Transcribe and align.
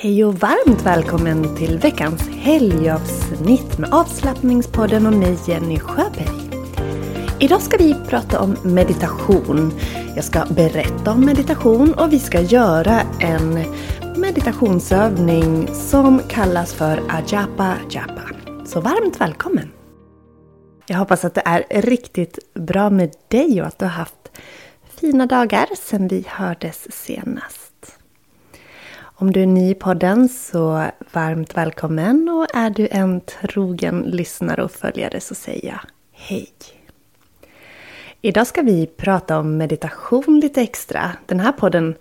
Hej 0.00 0.24
och 0.24 0.34
varmt 0.34 0.86
välkommen 0.86 1.56
till 1.56 1.78
veckans 1.78 2.28
helgavsnitt 2.28 3.78
med 3.78 3.94
avslappningspodden 3.94 5.06
och 5.06 5.12
mig 5.12 5.38
Jenny 5.46 5.78
Sjöberg. 5.78 6.50
Idag 7.40 7.62
ska 7.62 7.76
vi 7.76 7.94
prata 8.08 8.40
om 8.40 8.56
meditation. 8.64 9.72
Jag 10.14 10.24
ska 10.24 10.44
berätta 10.44 11.12
om 11.12 11.24
meditation 11.24 11.94
och 11.94 12.12
vi 12.12 12.18
ska 12.18 12.40
göra 12.40 13.00
en 13.20 13.64
meditationsövning 14.16 15.68
som 15.74 16.20
kallas 16.28 16.74
för 16.74 17.02
Ajapa 17.08 17.74
Japa. 17.90 18.30
Så 18.66 18.80
varmt 18.80 19.20
välkommen! 19.20 19.72
Jag 20.86 20.98
hoppas 20.98 21.24
att 21.24 21.34
det 21.34 21.42
är 21.44 21.82
riktigt 21.82 22.38
bra 22.54 22.90
med 22.90 23.12
dig 23.28 23.60
och 23.60 23.66
att 23.66 23.78
du 23.78 23.84
har 23.84 23.92
haft 23.92 24.30
fina 25.00 25.26
dagar 25.26 25.66
sedan 25.76 26.08
vi 26.08 26.24
hördes 26.28 26.86
senast. 26.92 27.97
Om 29.20 29.32
du 29.32 29.42
är 29.42 29.46
ny 29.46 29.70
i 29.70 29.74
podden 29.74 30.28
så 30.28 30.90
varmt 31.12 31.56
välkommen 31.56 32.28
och 32.28 32.46
är 32.54 32.70
du 32.70 32.88
en 32.90 33.20
trogen 33.20 34.00
lyssnare 34.00 34.64
och 34.64 34.70
följare 34.70 35.20
så 35.20 35.34
säger 35.34 35.68
jag 35.68 35.80
hej! 36.12 36.48
Idag 38.20 38.46
ska 38.46 38.62
vi 38.62 38.86
prata 38.86 39.38
om 39.38 39.56
meditation 39.56 40.40
lite 40.40 40.62
extra. 40.62 41.12
Den 41.26 41.40
här 41.40 41.52
podden 41.52 41.94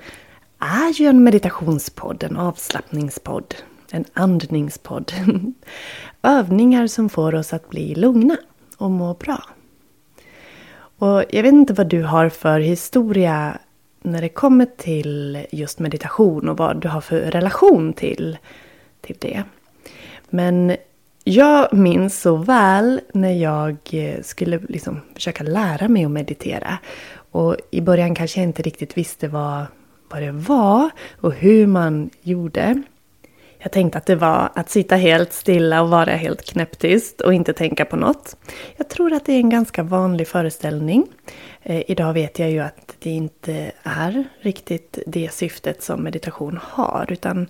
är 0.60 0.94
ju 0.94 1.08
en 1.08 1.24
meditationspodd, 1.24 2.24
en 2.24 2.38
avslappningspodd, 2.38 3.56
en 3.92 4.06
andningspodd. 4.14 5.12
Övningar 6.22 6.88
som 6.88 7.10
får 7.10 7.36
oss 7.36 7.54
att 7.54 7.70
bli 7.70 7.96
lugna 7.96 8.38
och 8.78 8.92
må 8.92 9.14
bra. 9.14 9.44
Och 10.98 11.24
jag 11.30 11.44
vet 11.44 11.54
inte 11.54 11.74
vad 11.74 11.88
du 11.88 12.04
har 12.04 12.30
för 12.30 12.60
historia 12.60 13.58
när 14.12 14.22
det 14.22 14.30
kommer 14.30 14.66
till 14.78 15.46
just 15.52 15.80
meditation 15.80 16.50
och 16.50 16.58
vad 16.58 16.82
du 16.82 16.88
har 16.88 17.02
för 17.02 17.20
relation 17.20 17.94
till, 17.94 18.38
till 19.02 19.16
det. 19.20 19.44
Men 20.30 20.76
jag 21.24 21.74
minns 21.74 22.22
så 22.22 22.36
väl 22.36 23.02
när 23.14 23.32
jag 23.32 23.78
eh, 23.92 24.22
skulle 24.22 24.60
liksom 24.70 25.02
försöka 25.14 25.44
lära 25.44 25.88
mig 25.88 26.06
att 26.06 26.12
meditera. 26.12 26.78
Och 27.32 27.56
i 27.72 27.82
början 27.82 28.16
kanske 28.16 28.40
jag 28.40 28.50
inte 28.50 28.62
riktigt 28.62 28.98
visste 28.98 29.28
vad, 29.28 29.66
vad 30.10 30.22
det 30.22 30.32
var 30.32 30.90
och 31.22 31.34
hur 31.34 31.68
man 31.68 32.10
gjorde. 32.22 32.84
Jag 33.60 33.72
tänkte 33.72 33.98
att 33.98 34.06
det 34.06 34.16
var 34.16 34.50
att 34.54 34.70
sitta 34.70 34.96
helt 34.96 35.34
stilla 35.34 35.82
och 35.82 35.90
vara 35.90 36.12
helt 36.12 36.46
knäpptyst 36.46 37.22
och 37.22 37.34
inte 37.34 37.54
tänka 37.54 37.86
på 37.86 37.96
något. 37.96 38.38
Jag 38.78 38.90
tror 38.90 39.14
att 39.14 39.26
det 39.26 39.34
är 39.34 39.40
en 39.40 39.50
ganska 39.50 39.84
vanlig 39.84 40.28
föreställning. 40.28 41.08
Eh, 41.64 41.92
idag 41.92 42.14
vet 42.14 42.40
jag 42.40 42.52
ju 42.52 42.60
att 42.60 42.96
det 43.00 43.10
inte 43.10 43.72
är 43.84 44.24
riktigt 44.42 45.00
det 45.08 45.34
syftet 45.34 45.84
som 45.84 46.04
meditation 46.04 46.60
har, 46.64 47.06
utan 47.10 47.48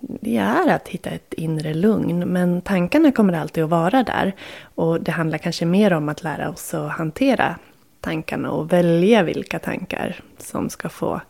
det 0.00 0.36
är 0.36 0.68
att 0.68 0.88
hitta 0.88 1.10
ett 1.10 1.34
inre 1.34 1.74
lugn. 1.74 2.18
Men 2.18 2.60
tankarna 2.60 3.12
kommer 3.12 3.32
alltid 3.32 3.64
att 3.64 3.70
vara 3.70 4.02
där. 4.02 4.32
Och 4.74 5.00
det 5.00 5.12
handlar 5.12 5.38
kanske 5.38 5.66
mer 5.66 5.92
om 5.92 6.08
att 6.08 6.22
lära 6.22 6.50
oss 6.50 6.74
att 6.74 6.92
hantera 6.92 7.56
tankarna 8.00 8.50
och 8.50 8.72
välja 8.72 9.22
vilka 9.22 9.58
tankar 9.58 10.20
som 10.38 10.70
ska 10.70 10.88
få 10.88 11.20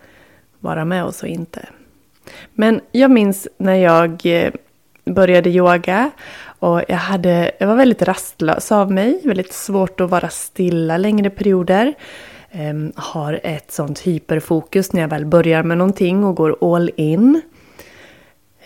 vara 0.61 0.85
med 0.85 1.05
oss 1.05 1.23
och 1.23 1.29
inte. 1.29 1.69
Men 2.55 2.81
jag 2.93 3.11
minns 3.11 3.49
när 3.59 3.75
jag 3.75 4.21
eh, 4.25 4.53
började 5.05 5.51
yoga 5.51 6.11
och 6.59 6.83
jag, 6.89 6.97
hade, 6.97 7.51
jag 7.59 7.67
var 7.67 7.77
väldigt 7.77 8.03
rastlös 8.03 8.73
av 8.73 8.93
mig, 8.93 9.21
väldigt 9.25 9.53
svårt 9.53 10.01
att 10.01 10.11
vara 10.11 10.29
stilla 10.29 10.97
längre 10.97 11.31
perioder. 11.31 11.95
Um, 12.53 12.93
har 12.97 13.41
ett 13.43 13.73
sånt 13.73 14.01
hyperfokus 14.01 14.93
när 14.93 15.01
jag 15.01 15.09
väl 15.09 15.27
börjar 15.27 15.63
med 15.63 15.79
någonting 15.79 16.25
och 16.25 16.37
går 16.37 16.75
all 16.75 16.91
in. 16.97 17.41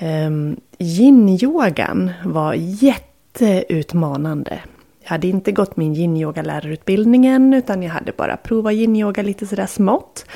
Um, 0.00 0.56
yin-yogan 0.78 2.10
var 2.24 2.54
jätteutmanande. 2.58 4.58
Jag 5.02 5.10
hade 5.10 5.28
inte 5.28 5.52
gått 5.52 5.76
min 5.76 5.94
yin-yoga-lärarutbildningen 5.94 7.54
utan 7.54 7.82
jag 7.82 7.90
hade 7.90 8.12
bara 8.12 8.36
provat 8.36 8.72
yin-yoga 8.72 9.22
lite 9.22 9.46
sådär 9.46 9.66
smått. 9.66 10.26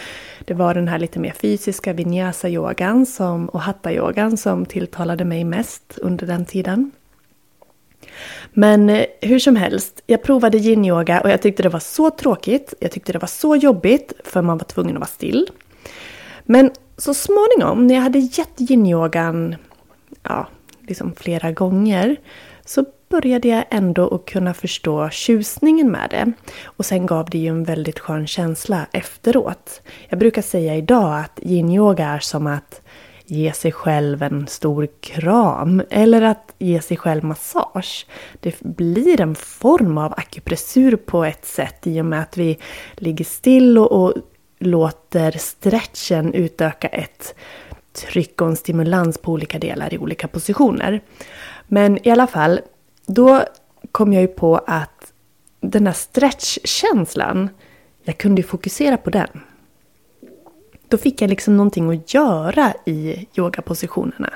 Det 0.45 0.55
var 0.55 0.75
den 0.75 0.89
här 0.89 0.99
lite 0.99 1.19
mer 1.19 1.33
fysiska 1.33 1.93
vinyasa-yogan 1.93 3.07
och 3.53 3.61
hatta-yogan 3.61 4.37
som 4.37 4.67
tilltalade 4.67 5.25
mig 5.25 5.45
mest 5.45 5.99
under 5.99 6.27
den 6.27 6.45
tiden. 6.45 6.91
Men 8.53 8.91
eh, 8.91 9.05
hur 9.21 9.39
som 9.39 9.57
helst, 9.57 10.03
jag 10.07 10.23
provade 10.23 10.59
yin-yoga 10.59 11.21
och 11.21 11.31
jag 11.31 11.43
tyckte 11.43 11.63
det 11.63 11.69
var 11.69 11.81
så 11.81 12.11
tråkigt. 12.11 12.75
Jag 12.81 12.91
tyckte 12.91 13.13
det 13.13 13.19
var 13.19 13.29
så 13.29 13.57
jobbigt 13.57 14.13
för 14.25 14.43
man 14.43 14.59
var 14.59 14.65
tvungen 14.65 14.97
att 14.97 15.01
vara 15.01 15.07
still. 15.07 15.47
Men 16.43 16.71
så 16.97 17.15
småningom 17.15 17.87
när 17.87 17.95
jag 17.95 18.03
hade 18.03 18.19
gett 18.19 18.61
yin-yogan 18.61 19.57
ja, 20.23 20.49
liksom 20.81 21.15
flera 21.17 21.53
gånger 21.53 22.17
så 22.65 22.85
började 23.15 23.49
jag 23.49 23.65
ändå 23.71 24.15
att 24.15 24.25
kunna 24.25 24.55
förstå 24.55 25.11
tjusningen 25.11 25.91
med 25.91 26.11
det. 26.11 26.33
Och 26.65 26.87
sen 26.87 27.07
gav 27.07 27.31
det 27.31 27.39
ju 27.39 27.49
en 27.49 27.65
väldigt 27.65 27.99
skön 27.99 28.27
känsla 28.27 28.87
efteråt. 28.93 29.83
Jag 30.09 30.19
brukar 30.19 30.43
säga 30.43 30.77
idag 30.77 31.21
att 31.21 31.41
yin-yoga 31.43 32.07
är 32.07 32.19
som 32.19 32.47
att 32.47 32.81
ge 33.27 33.53
sig 33.53 33.73
själv 33.73 34.23
en 34.23 34.47
stor 34.47 34.89
kram 35.01 35.83
eller 35.91 36.23
att 36.23 36.55
ge 36.59 36.81
sig 36.81 36.97
själv 36.97 37.25
massage. 37.25 38.07
Det 38.41 38.61
blir 38.61 39.21
en 39.21 39.35
form 39.35 39.99
av 39.99 40.13
akupressur 40.17 40.97
på 40.97 41.25
ett 41.25 41.45
sätt 41.45 41.87
i 41.87 42.01
och 42.01 42.07
med 42.07 42.21
att 42.21 42.37
vi 42.37 42.59
ligger 42.95 43.25
still 43.25 43.79
och, 43.79 43.93
och 43.93 44.15
låter 44.59 45.31
stretchen 45.31 46.35
utöka 46.35 46.89
ett 46.89 47.35
tryck 47.93 48.41
och 48.41 48.49
en 48.49 48.57
stimulans 48.57 49.19
på 49.19 49.33
olika 49.33 49.59
delar 49.59 49.95
i 49.95 49.99
olika 49.99 50.29
positioner. 50.29 51.01
Men 51.67 52.09
i 52.09 52.11
alla 52.11 52.27
fall, 52.27 52.61
då 53.07 53.45
kom 53.93 54.13
jag 54.13 54.23
ju 54.23 54.29
på 54.29 54.57
att 54.57 55.13
den 55.61 55.87
här 55.87 55.95
stretchkänslan, 55.95 57.49
jag 58.03 58.19
kunde 58.19 58.43
ju 58.43 58.49
fokusera 58.49 58.97
på 58.97 59.11
den. 59.11 59.41
Då 60.89 60.97
fick 60.97 61.23
jag 61.23 61.31
liksom 61.31 61.57
någonting 61.57 61.91
att 61.91 62.15
göra 62.15 62.73
i 62.87 63.27
yogapositionerna. 63.37 64.33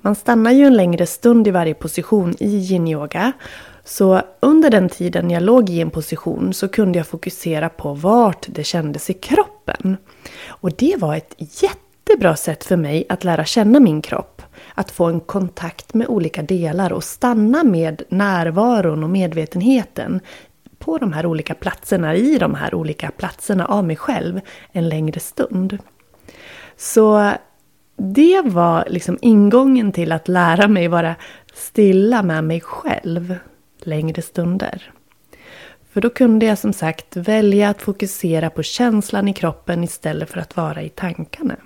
Man 0.00 0.14
stannar 0.14 0.50
ju 0.50 0.64
en 0.64 0.76
längre 0.76 1.06
stund 1.06 1.48
i 1.48 1.50
varje 1.50 1.74
position 1.74 2.34
i 2.38 2.56
yin-yoga. 2.58 3.32
Så 3.84 4.22
under 4.40 4.70
den 4.70 4.88
tiden 4.88 5.30
jag 5.30 5.42
låg 5.42 5.70
i 5.70 5.80
en 5.80 5.90
position 5.90 6.54
så 6.54 6.68
kunde 6.68 6.98
jag 6.98 7.06
fokusera 7.06 7.68
på 7.68 7.94
vart 7.94 8.46
det 8.48 8.64
kändes 8.64 9.10
i 9.10 9.14
kroppen. 9.14 9.96
Och 10.46 10.72
det 10.72 10.96
var 10.98 11.16
ett 11.16 11.34
jättebra 11.38 12.36
sätt 12.36 12.64
för 12.64 12.76
mig 12.76 13.06
att 13.08 13.24
lära 13.24 13.44
känna 13.44 13.80
min 13.80 14.02
kropp. 14.02 14.37
Att 14.78 14.90
få 14.90 15.04
en 15.04 15.20
kontakt 15.20 15.94
med 15.94 16.06
olika 16.06 16.42
delar 16.42 16.92
och 16.92 17.04
stanna 17.04 17.64
med 17.64 18.02
närvaron 18.08 19.04
och 19.04 19.10
medvetenheten 19.10 20.20
på 20.78 20.98
de 20.98 21.12
här 21.12 21.26
olika 21.26 21.54
platserna, 21.54 22.14
i 22.14 22.38
de 22.38 22.54
här 22.54 22.74
olika 22.74 23.10
platserna 23.10 23.66
av 23.66 23.84
mig 23.84 23.96
själv 23.96 24.40
en 24.72 24.88
längre 24.88 25.20
stund. 25.20 25.78
Så 26.76 27.32
det 27.96 28.42
var 28.44 28.84
liksom 28.88 29.18
ingången 29.20 29.92
till 29.92 30.12
att 30.12 30.28
lära 30.28 30.68
mig 30.68 30.88
vara 30.88 31.14
stilla 31.54 32.22
med 32.22 32.44
mig 32.44 32.60
själv 32.60 33.36
längre 33.82 34.22
stunder. 34.22 34.92
För 35.92 36.00
då 36.00 36.10
kunde 36.10 36.46
jag 36.46 36.58
som 36.58 36.72
sagt 36.72 37.16
välja 37.16 37.68
att 37.68 37.82
fokusera 37.82 38.50
på 38.50 38.62
känslan 38.62 39.28
i 39.28 39.32
kroppen 39.32 39.84
istället 39.84 40.30
för 40.30 40.40
att 40.40 40.56
vara 40.56 40.82
i 40.82 40.88
tankarna. 40.88 41.56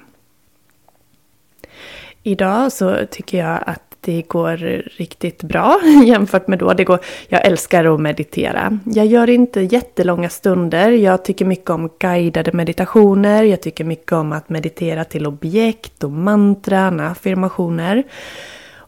Idag 2.23 2.73
så 2.73 3.07
tycker 3.11 3.39
jag 3.39 3.59
att 3.67 3.93
det 4.05 4.23
går 4.23 4.57
riktigt 4.97 5.43
bra 5.43 5.81
jämfört 6.07 6.49
med 6.49 6.59
då. 6.59 6.73
Det 6.73 6.85
går, 6.85 6.99
jag 7.29 7.47
älskar 7.47 7.95
att 7.95 8.01
meditera. 8.01 8.79
Jag 8.85 9.07
gör 9.07 9.31
inte 9.31 9.61
jättelånga 9.61 10.29
stunder. 10.29 10.91
Jag 10.91 11.25
tycker 11.25 11.45
mycket 11.45 11.71
om 11.71 11.91
guidade 11.99 12.53
meditationer. 12.53 13.43
Jag 13.43 13.63
tycker 13.63 13.85
mycket 13.85 14.13
om 14.13 14.33
att 14.33 14.49
meditera 14.49 15.05
till 15.05 15.27
objekt 15.27 16.05
och 16.05 16.11
mantran, 16.11 17.01
affirmationer. 17.01 18.03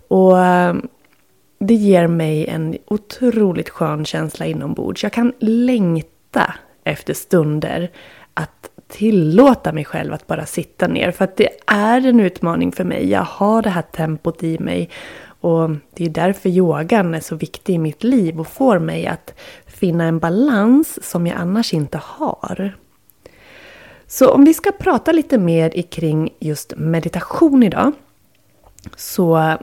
Och 0.08 0.40
eh, 0.40 0.74
det 1.58 1.74
ger 1.74 2.06
mig 2.06 2.46
en 2.46 2.76
otroligt 2.86 3.68
skön 3.68 4.04
känsla 4.04 4.46
inombords. 4.46 5.02
Jag 5.02 5.12
kan 5.12 5.32
längta 5.38 6.54
efter 6.84 7.14
stunder 7.14 7.90
att 8.34 8.70
tillåta 8.88 9.72
mig 9.72 9.84
själv 9.84 10.12
att 10.12 10.26
bara 10.26 10.46
sitta 10.46 10.86
ner. 10.86 11.10
För 11.10 11.24
att 11.24 11.36
det 11.36 11.48
är 11.66 12.06
en 12.06 12.20
utmaning 12.20 12.72
för 12.72 12.84
mig. 12.84 13.10
Jag 13.10 13.22
har 13.22 13.62
det 13.62 13.70
här 13.70 13.82
tempot 13.82 14.42
i 14.42 14.58
mig. 14.58 14.90
Och 15.40 15.70
det 15.94 16.04
är 16.04 16.08
därför 16.08 16.48
yogan 16.48 17.14
är 17.14 17.20
så 17.20 17.36
viktig 17.36 17.74
i 17.74 17.78
mitt 17.78 18.04
liv 18.04 18.40
och 18.40 18.46
får 18.46 18.78
mig 18.78 19.06
att 19.06 19.34
finna 19.66 20.04
en 20.04 20.18
balans 20.18 21.10
som 21.10 21.26
jag 21.26 21.36
annars 21.38 21.74
inte 21.74 22.00
har. 22.02 22.74
Så 24.06 24.30
om 24.30 24.44
vi 24.44 24.54
ska 24.54 24.72
prata 24.72 25.12
lite 25.12 25.38
mer 25.38 25.82
kring 25.82 26.30
just 26.38 26.72
meditation 26.76 27.62
idag. 27.62 27.92
Så 28.96 29.56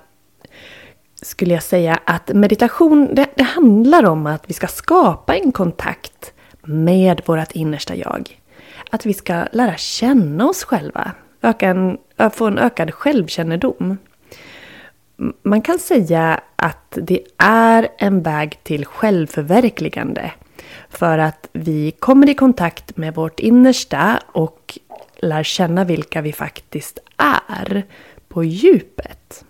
skulle 1.21 1.53
jag 1.53 1.63
säga 1.63 1.99
att 2.05 2.33
meditation, 2.33 3.15
det, 3.15 3.29
det 3.35 3.43
handlar 3.43 4.05
om 4.05 4.25
att 4.25 4.49
vi 4.49 4.53
ska 4.53 4.67
skapa 4.67 5.35
en 5.35 5.51
kontakt 5.51 6.33
med 6.61 7.21
vårt 7.25 7.51
innersta 7.51 7.95
jag 7.95 8.40
att 8.91 9.05
vi 9.05 9.13
ska 9.13 9.45
lära 9.51 9.77
känna 9.77 10.49
oss 10.49 10.63
själva. 10.63 11.11
Öka 11.41 11.67
en, 11.69 11.97
få 12.31 12.45
en 12.45 12.57
ökad 12.57 12.93
självkännedom. 12.93 13.97
Man 15.43 15.61
kan 15.61 15.79
säga 15.79 16.41
att 16.55 16.97
det 17.01 17.23
är 17.37 17.87
en 17.97 18.21
väg 18.21 18.63
till 18.63 18.85
självförverkligande. 18.85 20.31
För 20.89 21.17
att 21.17 21.49
vi 21.53 21.91
kommer 21.91 22.29
i 22.29 22.33
kontakt 22.33 22.97
med 22.97 23.15
vårt 23.15 23.39
innersta 23.39 24.19
och 24.31 24.79
lär 25.19 25.43
känna 25.43 25.83
vilka 25.83 26.21
vi 26.21 26.33
faktiskt 26.33 26.99
är 27.17 27.83
på 28.27 28.43
djupet. 28.43 29.45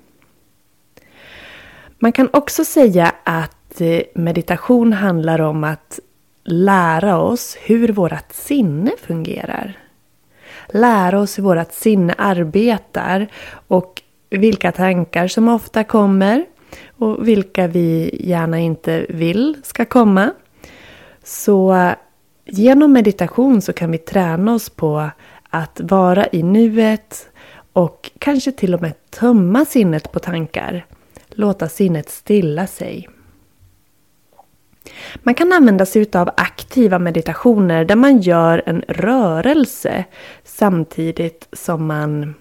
Man 1.99 2.11
kan 2.11 2.29
också 2.33 2.65
säga 2.65 3.13
att 3.23 3.81
eh, 3.81 4.01
meditation 4.15 4.93
handlar 4.93 5.41
om 5.41 5.63
att 5.63 5.99
lära 6.51 7.17
oss 7.17 7.57
hur 7.61 7.87
vårt 7.89 8.31
sinne 8.31 8.91
fungerar. 9.01 9.77
Lära 10.67 11.19
oss 11.19 11.37
hur 11.37 11.43
vårt 11.43 11.71
sinne 11.71 12.15
arbetar 12.17 13.27
och 13.67 14.01
vilka 14.29 14.71
tankar 14.71 15.27
som 15.27 15.47
ofta 15.47 15.83
kommer 15.83 16.45
och 16.97 17.27
vilka 17.27 17.67
vi 17.67 18.19
gärna 18.23 18.59
inte 18.59 19.05
vill 19.09 19.57
ska 19.63 19.85
komma. 19.85 20.31
Så 21.23 21.91
genom 22.45 22.93
meditation 22.93 23.61
så 23.61 23.73
kan 23.73 23.91
vi 23.91 23.97
träna 23.97 24.53
oss 24.53 24.69
på 24.69 25.09
att 25.49 25.81
vara 25.83 26.27
i 26.31 26.43
nuet 26.43 27.29
och 27.73 28.11
kanske 28.19 28.51
till 28.51 28.73
och 28.73 28.81
med 28.81 29.09
tömma 29.09 29.65
sinnet 29.65 30.11
på 30.11 30.19
tankar. 30.19 30.85
Låta 31.29 31.69
sinnet 31.69 32.09
stilla 32.09 32.67
sig. 32.67 33.09
Man 35.23 35.35
kan 35.35 35.53
använda 35.53 35.85
sig 35.85 36.09
av 36.13 36.29
aktiva 36.37 36.99
meditationer 36.99 37.85
där 37.85 37.95
man 37.95 38.21
gör 38.21 38.63
en 38.65 38.83
rörelse 38.87 40.05
samtidigt 40.43 41.47
som 41.53 41.85
man 41.85 42.35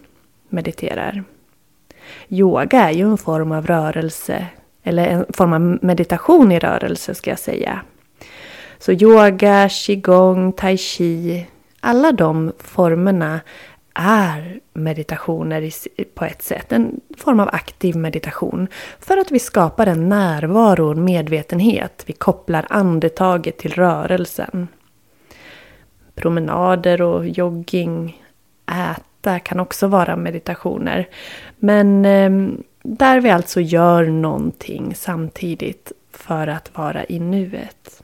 mediterar. 0.48 1.24
Yoga 2.28 2.88
är 2.88 2.92
ju 2.92 3.10
en 3.10 3.18
form 3.18 3.52
av 3.52 3.66
rörelse, 3.66 4.46
eller 4.82 5.06
en 5.06 5.26
form 5.32 5.52
av 5.52 5.78
meditation 5.84 6.52
i 6.52 6.58
rörelse 6.58 7.14
ska 7.14 7.30
jag 7.30 7.38
säga. 7.38 7.80
Så 8.78 8.92
yoga, 8.92 9.68
qigong, 9.68 10.52
tai 10.52 10.76
chi, 10.76 11.46
alla 11.80 12.12
de 12.12 12.52
formerna 12.58 13.40
är 13.94 14.60
meditationer 14.72 15.70
på 16.14 16.24
ett 16.24 16.42
sätt. 16.42 16.72
En 16.72 17.00
form 17.16 17.40
av 17.40 17.48
aktiv 17.52 17.96
meditation. 17.96 18.68
För 18.98 19.16
att 19.16 19.30
vi 19.30 19.38
skapar 19.38 19.86
en 19.86 20.08
närvaro 20.08 20.90
och 20.90 20.96
medvetenhet. 20.96 22.02
Vi 22.06 22.12
kopplar 22.12 22.66
andetaget 22.70 23.58
till 23.58 23.72
rörelsen. 23.72 24.68
Promenader 26.14 27.02
och 27.02 27.28
jogging, 27.28 28.22
äta 28.66 29.38
kan 29.38 29.60
också 29.60 29.86
vara 29.86 30.16
meditationer. 30.16 31.08
Men 31.58 32.04
ehm, 32.04 32.62
där 32.82 33.20
vi 33.20 33.30
alltså 33.30 33.60
gör 33.60 34.04
någonting 34.04 34.94
samtidigt 34.94 35.92
för 36.12 36.46
att 36.46 36.76
vara 36.76 37.04
i 37.04 37.18
nuet. 37.18 38.02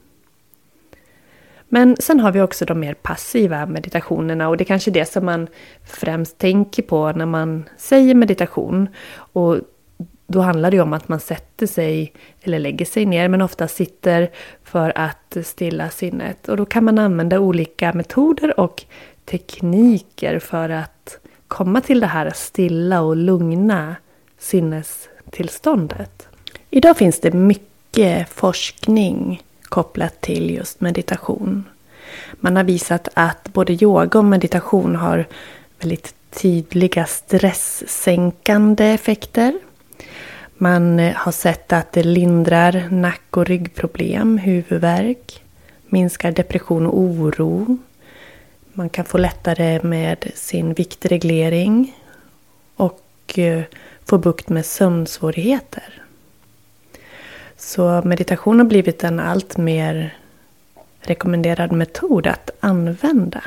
Men 1.68 1.96
sen 1.98 2.20
har 2.20 2.32
vi 2.32 2.40
också 2.40 2.64
de 2.64 2.80
mer 2.80 2.94
passiva 2.94 3.66
meditationerna 3.66 4.48
och 4.48 4.56
det 4.56 4.62
är 4.62 4.66
kanske 4.66 4.90
det 4.90 5.12
som 5.12 5.24
man 5.24 5.48
främst 5.84 6.38
tänker 6.38 6.82
på 6.82 7.12
när 7.12 7.26
man 7.26 7.64
säger 7.76 8.14
meditation. 8.14 8.88
Och 9.16 9.58
då 10.26 10.40
handlar 10.40 10.70
det 10.70 10.80
om 10.80 10.92
att 10.92 11.08
man 11.08 11.20
sätter 11.20 11.66
sig, 11.66 12.12
eller 12.42 12.58
lägger 12.58 12.84
sig 12.84 13.06
ner, 13.06 13.28
men 13.28 13.42
ofta 13.42 13.68
sitter 13.68 14.30
för 14.64 14.98
att 14.98 15.36
stilla 15.42 15.90
sinnet. 15.90 16.48
Och 16.48 16.56
då 16.56 16.64
kan 16.64 16.84
man 16.84 16.98
använda 16.98 17.40
olika 17.40 17.92
metoder 17.92 18.60
och 18.60 18.84
tekniker 19.24 20.38
för 20.38 20.68
att 20.68 21.18
komma 21.48 21.80
till 21.80 22.00
det 22.00 22.06
här 22.06 22.30
stilla 22.34 23.00
och 23.00 23.16
lugna 23.16 23.96
sinnestillståndet. 24.38 26.28
Idag 26.70 26.96
finns 26.96 27.20
det 27.20 27.32
mycket 27.32 28.28
forskning 28.28 29.42
kopplat 29.66 30.20
till 30.20 30.50
just 30.50 30.80
meditation. 30.80 31.64
Man 32.32 32.56
har 32.56 32.64
visat 32.64 33.08
att 33.14 33.52
både 33.52 33.84
yoga 33.84 34.18
och 34.18 34.24
meditation 34.24 34.96
har 34.96 35.26
väldigt 35.80 36.14
tydliga 36.30 37.06
stresssänkande 37.06 38.84
effekter. 38.84 39.58
Man 40.58 41.00
eh, 41.00 41.14
har 41.14 41.32
sett 41.32 41.72
att 41.72 41.92
det 41.92 42.02
lindrar 42.02 42.88
nack 42.90 43.36
och 43.36 43.46
ryggproblem, 43.46 44.38
huvudvärk, 44.38 45.42
minskar 45.88 46.32
depression 46.32 46.86
och 46.86 46.98
oro. 46.98 47.78
Man 48.72 48.88
kan 48.88 49.04
få 49.04 49.18
lättare 49.18 49.80
med 49.82 50.30
sin 50.34 50.74
viktreglering 50.74 51.96
och 52.76 53.38
eh, 53.38 53.62
få 54.04 54.18
bukt 54.18 54.48
med 54.48 54.66
sömnsvårigheter. 54.66 56.05
Så 57.56 58.02
meditation 58.04 58.58
har 58.58 58.66
blivit 58.66 59.04
en 59.04 59.20
allt 59.20 59.56
mer 59.56 60.16
rekommenderad 61.00 61.72
metod 61.72 62.26
att 62.26 62.50
använda. 62.60 63.42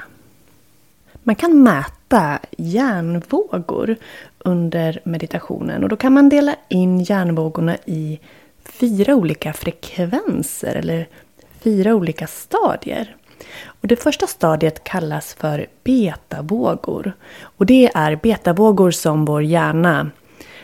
Man 1.24 1.36
kan 1.36 1.64
mäta 1.64 2.40
hjärnvågor 2.58 3.96
under 4.38 5.02
meditationen 5.04 5.84
och 5.84 5.90
då 5.90 5.96
kan 5.96 6.14
man 6.14 6.30
dela 6.30 6.56
in 6.68 7.00
hjärnvågorna 7.00 7.78
i 7.86 8.20
fyra 8.64 9.16
olika 9.16 9.54
frekvenser 9.54 10.76
eller 10.76 11.08
fyra 11.60 11.96
olika 11.96 12.28
stadier. 12.28 13.16
Och 13.66 13.88
det 13.88 13.96
första 13.96 14.28
stadiet 14.28 14.84
kallas 14.84 15.34
för 15.34 15.68
betavågor. 15.84 17.14
Och 17.42 17.66
det 17.66 17.92
är 17.96 18.16
betavågor 18.16 18.92
som 18.92 19.26
vår 19.26 19.44
hjärna, 19.44 20.12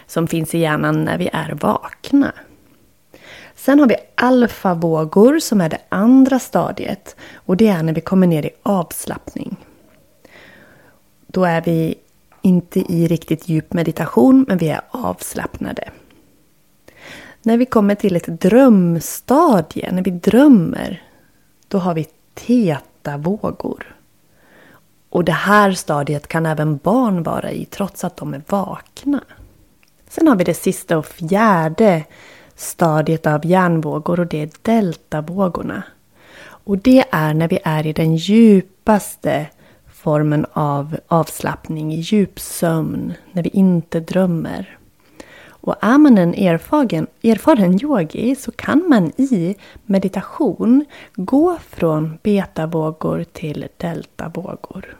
som 0.07 0.27
finns 0.27 0.55
i 0.55 0.59
hjärnan 0.59 1.03
när 1.03 1.17
vi 1.17 1.29
är 1.33 1.51
vakna. 1.61 2.33
Sen 3.65 3.79
har 3.79 3.87
vi 3.87 3.95
alfavågor 4.15 5.39
som 5.39 5.61
är 5.61 5.69
det 5.69 5.77
andra 5.89 6.39
stadiet. 6.39 7.15
Och 7.35 7.57
det 7.57 7.67
är 7.67 7.83
när 7.83 7.93
vi 7.93 8.01
kommer 8.01 8.27
ner 8.27 8.45
i 8.45 8.49
avslappning. 8.63 9.55
Då 11.27 11.45
är 11.45 11.61
vi 11.61 11.95
inte 12.41 12.79
i 12.79 13.07
riktigt 13.07 13.49
djup 13.49 13.73
meditation, 13.73 14.45
men 14.47 14.57
vi 14.57 14.69
är 14.69 14.81
avslappnade. 14.89 15.89
När 17.41 17.57
vi 17.57 17.65
kommer 17.65 17.95
till 17.95 18.15
ett 18.15 18.41
drömstadie, 18.41 19.91
när 19.91 20.03
vi 20.03 20.11
drömmer, 20.11 21.03
då 21.67 21.77
har 21.77 21.93
vi 21.93 22.07
teta-vågor. 22.33 23.95
Och 25.09 25.23
det 25.23 25.31
här 25.31 25.71
stadiet 25.71 26.27
kan 26.27 26.45
även 26.45 26.77
barn 26.77 27.23
vara 27.23 27.51
i 27.51 27.65
trots 27.65 28.03
att 28.03 28.17
de 28.17 28.33
är 28.33 28.41
vakna. 28.47 29.23
Sen 30.09 30.27
har 30.27 30.35
vi 30.35 30.43
det 30.43 30.53
sista 30.53 30.97
och 30.97 31.05
fjärde 31.05 32.03
stadiet 32.55 33.27
av 33.27 33.45
hjärnvågor 33.45 34.19
och 34.19 34.27
det 34.27 34.41
är 34.41 34.49
deltavågorna. 34.61 35.83
Och 36.41 36.77
det 36.77 37.05
är 37.11 37.33
när 37.33 37.47
vi 37.47 37.59
är 37.63 37.87
i 37.87 37.93
den 37.93 38.15
djupaste 38.15 39.47
formen 39.93 40.45
av 40.53 40.97
avslappning, 41.07 41.93
i 41.93 41.99
djupsömn, 41.99 43.13
när 43.31 43.43
vi 43.43 43.49
inte 43.49 43.99
drömmer. 43.99 44.77
Och 45.47 45.75
är 45.81 45.97
man 45.97 46.17
en 46.17 46.33
erfaren, 46.33 47.07
erfaren 47.23 47.83
yogi 47.83 48.35
så 48.35 48.51
kan 48.51 48.89
man 48.89 49.11
i 49.17 49.55
meditation 49.85 50.85
gå 51.15 51.57
från 51.69 52.17
betavågor 52.23 53.23
till 53.23 53.67
deltavågor. 53.77 54.97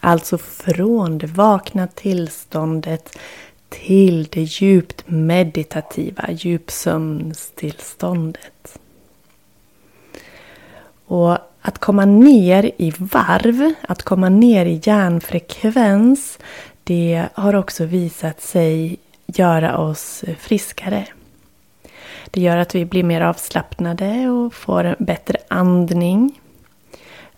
Alltså 0.00 0.38
från 0.38 1.18
det 1.18 1.26
vakna 1.26 1.86
tillståndet 1.86 3.18
till 3.70 4.24
det 4.24 4.42
djupt 4.42 5.02
meditativa 5.06 6.30
djupsömnstillståndet. 6.30 8.78
Och 11.06 11.38
att 11.60 11.78
komma 11.78 12.04
ner 12.04 12.70
i 12.76 12.92
varv, 12.98 13.72
att 13.82 14.02
komma 14.02 14.28
ner 14.28 14.66
i 14.66 14.80
hjärnfrekvens, 14.84 16.38
det 16.84 17.28
har 17.34 17.54
också 17.54 17.84
visat 17.84 18.40
sig 18.40 18.96
göra 19.26 19.78
oss 19.78 20.24
friskare. 20.38 21.06
Det 22.30 22.40
gör 22.40 22.56
att 22.56 22.74
vi 22.74 22.84
blir 22.84 23.02
mer 23.02 23.20
avslappnade 23.20 24.30
och 24.30 24.54
får 24.54 24.84
en 24.84 24.96
bättre 24.98 25.36
andning. 25.48 26.40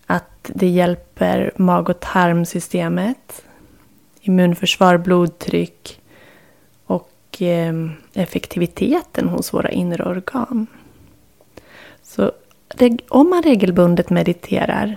Att 0.07 0.51
det 0.55 0.69
hjälper 0.69 1.53
mag 1.57 1.89
och 1.89 2.01
tarmsystemet, 2.01 3.45
immunförsvar, 4.21 4.97
blodtryck 4.97 6.01
och 7.33 7.43
eh, 7.43 7.75
effektiviteten 8.12 9.29
hos 9.29 9.55
våra 9.55 9.71
inre 9.71 10.05
organ. 10.05 10.67
Så 12.03 12.33
om 13.09 13.31
man 13.31 13.43
regelbundet 13.43 14.11
mediterar 14.11 14.97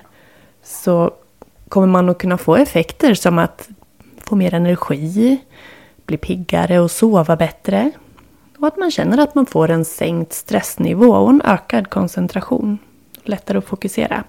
så 0.64 1.12
kommer 1.70 1.88
man 1.88 2.10
att 2.10 2.18
kunna 2.18 2.38
få 2.38 2.56
effekter 2.56 3.14
som 3.14 3.38
att 3.38 3.70
få 4.18 4.36
mer 4.36 4.54
energi, 4.54 5.38
bli 6.06 6.18
piggare 6.18 6.80
och 6.80 6.92
sova 6.92 7.36
bättre. 7.36 7.92
Och 8.58 8.68
att 8.68 8.78
man 8.78 8.92
känner 8.92 9.18
att 9.18 9.36
man 9.36 9.46
får 9.46 9.70
en 9.70 9.86
sänkt 9.86 10.34
stressnivå 10.34 11.08
och 11.08 11.30
en 11.30 11.42
ökad 11.46 11.90
koncentration. 11.90 12.78
Lättare 13.24 13.58
att 13.58 13.66
fokusera. 13.66 14.24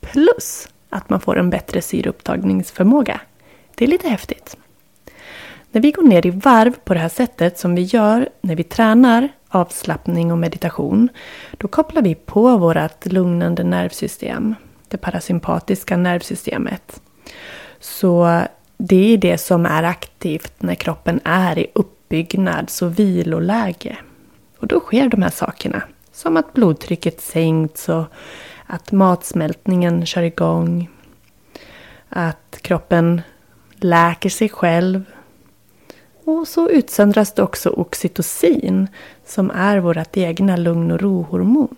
Plus 0.00 0.68
att 0.90 1.10
man 1.10 1.20
får 1.20 1.38
en 1.38 1.50
bättre 1.50 1.82
syreupptagningsförmåga. 1.82 3.20
Det 3.74 3.84
är 3.84 3.88
lite 3.88 4.08
häftigt. 4.08 4.56
När 5.76 5.82
vi 5.82 5.90
går 5.90 6.02
ner 6.02 6.26
i 6.26 6.30
varv 6.30 6.74
på 6.84 6.94
det 6.94 7.00
här 7.00 7.08
sättet 7.08 7.58
som 7.58 7.74
vi 7.74 7.82
gör 7.82 8.28
när 8.40 8.56
vi 8.56 8.62
tränar 8.62 9.28
avslappning 9.48 10.32
och 10.32 10.38
meditation, 10.38 11.08
då 11.52 11.68
kopplar 11.68 12.02
vi 12.02 12.14
på 12.14 12.56
vårt 12.56 13.06
lugnande 13.06 13.64
nervsystem, 13.64 14.54
det 14.88 14.96
parasympatiska 14.96 15.96
nervsystemet. 15.96 17.00
Så 17.80 18.40
det 18.76 19.12
är 19.14 19.18
det 19.18 19.38
som 19.38 19.66
är 19.66 19.82
aktivt 19.82 20.52
när 20.58 20.74
kroppen 20.74 21.20
är 21.24 21.58
i 21.58 21.66
uppbyggnads 21.72 22.82
och 22.82 22.98
viloläge. 22.98 23.96
Och 24.58 24.66
då 24.66 24.80
sker 24.80 25.08
de 25.08 25.22
här 25.22 25.30
sakerna. 25.30 25.82
Som 26.12 26.36
att 26.36 26.52
blodtrycket 26.52 27.20
sänks 27.20 27.88
och 27.88 28.04
att 28.66 28.92
matsmältningen 28.92 30.06
kör 30.06 30.22
igång. 30.22 30.90
Att 32.08 32.58
kroppen 32.62 33.22
läker 33.74 34.28
sig 34.28 34.48
själv. 34.48 35.04
Och 36.26 36.48
så 36.48 36.68
utsöndras 36.68 37.32
det 37.32 37.42
också 37.42 37.70
oxytocin 37.70 38.88
som 39.26 39.50
är 39.50 39.78
vårt 39.78 40.16
egna 40.16 40.56
lugn 40.56 40.90
och 40.90 41.00
rohormon. 41.00 41.76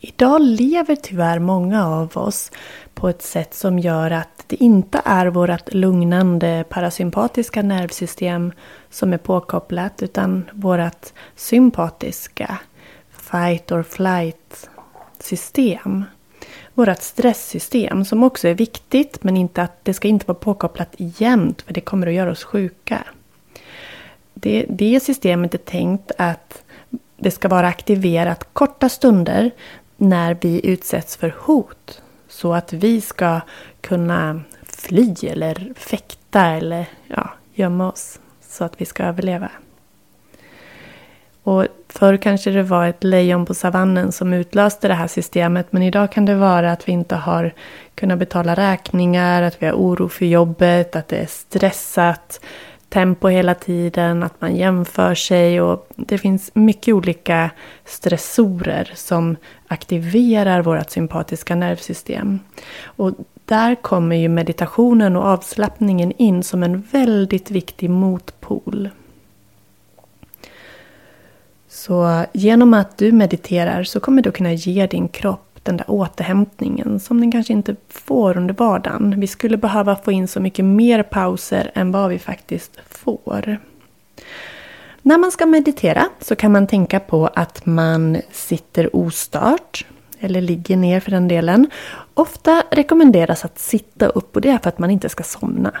Idag 0.00 0.40
lever 0.40 0.96
tyvärr 0.96 1.38
många 1.38 1.86
av 1.86 2.16
oss 2.16 2.50
på 2.94 3.08
ett 3.08 3.22
sätt 3.22 3.54
som 3.54 3.78
gör 3.78 4.10
att 4.10 4.44
det 4.46 4.62
inte 4.64 5.02
är 5.04 5.26
vårt 5.26 5.74
lugnande 5.74 6.64
parasympatiska 6.68 7.62
nervsystem 7.62 8.52
som 8.90 9.12
är 9.12 9.18
påkopplat 9.18 10.02
utan 10.02 10.50
vårt 10.52 11.12
sympatiska 11.36 12.58
fight 13.10 13.72
or 13.72 13.82
flight 13.82 14.68
system. 15.18 16.04
Vårt 16.74 17.02
stresssystem 17.02 18.04
som 18.04 18.22
också 18.22 18.48
är 18.48 18.54
viktigt 18.54 19.24
men 19.24 19.36
inte 19.36 19.62
att 19.62 19.84
det 19.84 19.94
ska 19.94 20.08
inte 20.08 20.26
vara 20.26 20.38
påkopplat 20.38 20.94
jämt 20.96 21.62
för 21.62 21.74
det 21.74 21.80
kommer 21.80 22.06
att 22.06 22.14
göra 22.14 22.30
oss 22.30 22.44
sjuka. 22.44 23.04
Det, 24.34 24.66
det 24.68 25.00
systemet 25.00 25.54
är 25.54 25.58
tänkt 25.58 26.12
att 26.18 26.62
det 27.16 27.30
ska 27.30 27.48
vara 27.48 27.66
aktiverat 27.66 28.48
korta 28.52 28.88
stunder 28.88 29.50
när 29.96 30.36
vi 30.40 30.66
utsätts 30.66 31.16
för 31.16 31.34
hot. 31.38 32.02
Så 32.28 32.54
att 32.54 32.72
vi 32.72 33.00
ska 33.00 33.40
kunna 33.80 34.40
fly 34.62 35.14
eller 35.22 35.72
fäkta 35.76 36.46
eller 36.46 36.86
ja, 37.06 37.30
gömma 37.54 37.88
oss. 37.88 38.20
Så 38.40 38.64
att 38.64 38.80
vi 38.80 38.84
ska 38.84 39.04
överleva. 39.04 39.50
Och 41.42 41.66
förr 41.88 42.16
kanske 42.16 42.50
det 42.50 42.62
var 42.62 42.86
ett 42.86 43.04
lejon 43.04 43.46
på 43.46 43.54
savannen 43.54 44.12
som 44.12 44.32
utlöste 44.32 44.88
det 44.88 44.94
här 44.94 45.06
systemet. 45.06 45.66
Men 45.70 45.82
idag 45.82 46.12
kan 46.12 46.24
det 46.24 46.34
vara 46.34 46.72
att 46.72 46.88
vi 46.88 46.92
inte 46.92 47.16
har 47.16 47.54
kunnat 47.94 48.18
betala 48.18 48.54
räkningar, 48.54 49.42
att 49.42 49.62
vi 49.62 49.66
har 49.66 49.74
oro 49.74 50.08
för 50.08 50.26
jobbet, 50.26 50.96
att 50.96 51.08
det 51.08 51.16
är 51.16 51.26
stressat 51.26 52.40
tempo 52.92 53.28
hela 53.28 53.54
tiden, 53.54 54.22
att 54.22 54.40
man 54.40 54.56
jämför 54.56 55.14
sig 55.14 55.60
och 55.60 55.88
det 55.96 56.18
finns 56.18 56.50
mycket 56.54 56.94
olika 56.94 57.50
stressorer 57.84 58.92
som 58.94 59.36
aktiverar 59.68 60.62
vårt 60.62 60.90
sympatiska 60.90 61.54
nervsystem. 61.54 62.40
Och 62.84 63.12
där 63.44 63.74
kommer 63.74 64.16
ju 64.16 64.28
meditationen 64.28 65.16
och 65.16 65.24
avslappningen 65.24 66.12
in 66.16 66.42
som 66.42 66.62
en 66.62 66.80
väldigt 66.80 67.50
viktig 67.50 67.90
motpol. 67.90 68.90
Så 71.68 72.24
genom 72.32 72.74
att 72.74 72.98
du 72.98 73.12
mediterar 73.12 73.82
så 73.82 74.00
kommer 74.00 74.22
du 74.22 74.30
kunna 74.32 74.52
ge 74.52 74.86
din 74.86 75.08
kropp 75.08 75.51
den 75.62 75.76
där 75.76 75.90
återhämtningen 75.90 77.00
som 77.00 77.20
den 77.20 77.32
kanske 77.32 77.52
inte 77.52 77.76
får 77.88 78.36
under 78.36 78.54
vardagen. 78.54 79.20
Vi 79.20 79.26
skulle 79.26 79.56
behöva 79.56 79.96
få 79.96 80.12
in 80.12 80.28
så 80.28 80.40
mycket 80.40 80.64
mer 80.64 81.02
pauser 81.02 81.70
än 81.74 81.92
vad 81.92 82.10
vi 82.10 82.18
faktiskt 82.18 82.78
får. 82.88 83.58
När 85.02 85.18
man 85.18 85.32
ska 85.32 85.46
meditera 85.46 86.08
så 86.20 86.36
kan 86.36 86.52
man 86.52 86.66
tänka 86.66 87.00
på 87.00 87.26
att 87.26 87.66
man 87.66 88.18
sitter 88.30 88.96
ostört 88.96 89.86
eller 90.18 90.40
ligger 90.40 90.76
ner 90.76 91.00
för 91.00 91.10
den 91.10 91.28
delen. 91.28 91.70
Ofta 92.14 92.62
rekommenderas 92.70 93.44
att 93.44 93.58
sitta 93.58 94.06
upp 94.06 94.36
och 94.36 94.42
det 94.42 94.48
är 94.48 94.58
för 94.58 94.68
att 94.68 94.78
man 94.78 94.90
inte 94.90 95.08
ska 95.08 95.22
somna. 95.22 95.72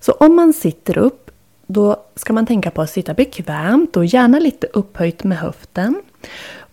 Så 0.00 0.12
om 0.12 0.36
man 0.36 0.52
sitter 0.52 0.98
upp 0.98 1.30
då 1.66 1.96
ska 2.14 2.32
man 2.32 2.46
tänka 2.46 2.70
på 2.70 2.82
att 2.82 2.90
sitta 2.90 3.14
bekvämt 3.14 3.96
och 3.96 4.06
gärna 4.06 4.38
lite 4.38 4.66
upphöjt 4.66 5.24
med 5.24 5.38
höften. 5.38 6.02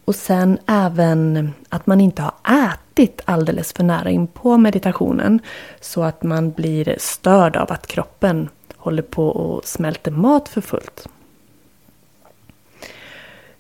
Och 0.06 0.16
sen 0.16 0.58
även 0.68 1.54
att 1.70 1.88
man 1.88 2.02
inte 2.02 2.22
har 2.22 2.34
ätit 2.70 3.22
alldeles 3.26 3.74
för 3.74 3.84
nära 3.84 4.10
in 4.10 4.28
på 4.28 4.58
meditationen. 4.58 5.40
Så 5.82 6.04
att 6.04 6.24
man 6.24 6.52
blir 6.52 6.96
störd 7.00 7.56
av 7.56 7.72
att 7.72 7.88
kroppen 7.88 8.50
håller 8.78 9.04
på 9.04 9.28
och 9.28 9.66
smälter 9.66 10.12
mat 10.12 10.50
för 10.50 10.62
fullt. 10.62 11.08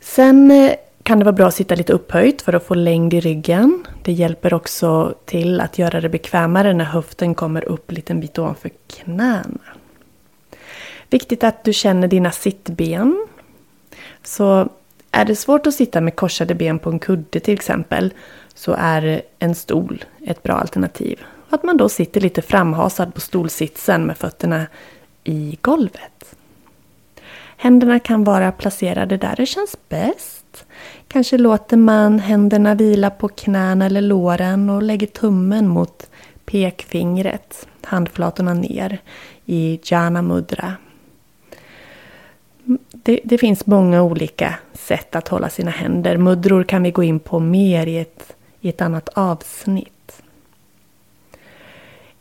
Sen 0.01 0.51
eh, 0.51 0.73
kan 1.03 1.19
det 1.19 1.25
vara 1.25 1.35
bra 1.35 1.47
att 1.47 1.55
sitta 1.55 1.75
lite 1.75 1.93
upphöjt 1.93 2.41
för 2.41 2.53
att 2.53 2.65
få 2.65 2.73
längd 2.73 3.13
i 3.13 3.19
ryggen. 3.19 3.85
Det 4.03 4.11
hjälper 4.11 4.53
också 4.53 5.15
till 5.25 5.61
att 5.61 5.77
göra 5.77 6.01
det 6.01 6.09
bekvämare 6.09 6.73
när 6.73 6.85
höften 6.85 7.35
kommer 7.35 7.63
upp 7.63 7.89
en 7.89 7.95
liten 7.95 8.19
bit 8.19 8.39
ovanför 8.39 8.71
knäna. 8.87 9.59
Viktigt 11.09 11.43
att 11.43 11.63
du 11.63 11.73
känner 11.73 12.07
dina 12.07 12.31
sittben. 12.31 13.27
Så 14.23 14.69
är 15.15 15.25
det 15.25 15.35
svårt 15.35 15.67
att 15.67 15.73
sitta 15.73 16.01
med 16.01 16.15
korsade 16.15 16.55
ben 16.55 16.79
på 16.79 16.89
en 16.89 16.99
kudde 16.99 17.39
till 17.39 17.53
exempel 17.53 18.13
så 18.53 18.75
är 18.79 19.21
en 19.39 19.55
stol 19.55 20.05
ett 20.25 20.43
bra 20.43 20.53
alternativ. 20.53 21.19
Att 21.49 21.63
man 21.63 21.77
då 21.77 21.89
sitter 21.89 22.21
lite 22.21 22.41
framhasad 22.41 23.13
på 23.13 23.21
stolsitsen 23.21 24.05
med 24.05 24.17
fötterna 24.17 24.67
i 25.23 25.57
golvet. 25.61 26.35
Händerna 27.57 27.99
kan 27.99 28.23
vara 28.23 28.51
placerade 28.51 29.17
där 29.17 29.35
det 29.35 29.45
känns 29.45 29.77
bäst. 29.89 30.65
Kanske 31.07 31.37
låter 31.37 31.77
man 31.77 32.19
händerna 32.19 32.75
vila 32.75 33.09
på 33.09 33.27
knäna 33.27 33.85
eller 33.85 34.01
låren 34.01 34.69
och 34.69 34.83
lägger 34.83 35.07
tummen 35.07 35.67
mot 35.67 36.09
pekfingret, 36.45 37.67
handflatorna 37.81 38.53
ner 38.53 38.97
i 39.45 39.79
jana 39.83 40.21
mudra 40.21 40.75
det, 42.91 43.19
det, 43.23 43.37
finns 43.37 43.65
många 43.65 44.03
olika 44.03 44.55
sätt 44.73 45.15
att 45.15 45.27
hålla 45.27 45.49
sina 45.49 45.71
händer. 45.71 46.17
Muddror 46.17 46.63
kan 46.63 46.83
vi 46.83 46.91
gå 46.91 47.03
in 47.03 47.19
på 47.19 47.39
mer 47.39 47.87
i 47.87 47.97
ett, 47.97 48.35
i 48.61 48.69
ett 48.69 48.81
annat 48.81 49.09
avsnitt. 49.09 50.21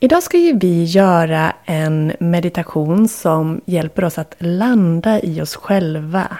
Idag 0.00 0.22
ska 0.22 0.38
ju 0.38 0.58
vi 0.58 0.84
göra 0.84 1.52
en 1.64 2.12
meditation 2.20 3.08
som 3.08 3.60
hjälper 3.64 4.04
oss 4.04 4.18
att 4.18 4.34
landa 4.38 5.20
i 5.20 5.40
oss 5.42 5.56
själva. 5.56 6.36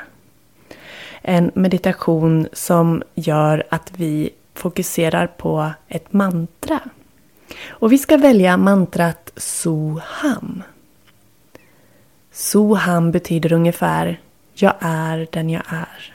En 1.22 1.50
meditation 1.54 2.48
som 2.52 3.02
gör 3.14 3.64
att 3.68 3.92
vi 3.96 4.30
fokuserar 4.54 5.26
på 5.26 5.70
ett 5.88 6.12
mantra. 6.12 6.80
Och 7.68 7.92
vi 7.92 7.98
ska 7.98 8.16
välja 8.16 8.56
mantrat 8.56 9.32
Soham. 9.36 10.62
Soham 12.32 13.10
betyder 13.10 13.52
ungefär 13.52 14.20
Jag 14.54 14.74
är 14.80 15.28
den 15.32 15.50
jag 15.50 15.62
är. 15.66 16.14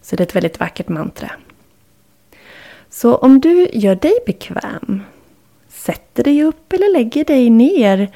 Så 0.00 0.16
det 0.16 0.22
är 0.22 0.26
ett 0.26 0.36
väldigt 0.36 0.60
vackert 0.60 0.88
mantra. 0.88 1.30
Så 2.90 3.16
om 3.16 3.40
du 3.40 3.68
gör 3.72 3.94
dig 3.94 4.18
bekväm, 4.26 5.02
sätter 5.68 6.24
dig 6.24 6.42
upp 6.42 6.72
eller 6.72 6.92
lägger 6.92 7.24
dig 7.24 7.50
ner 7.50 8.14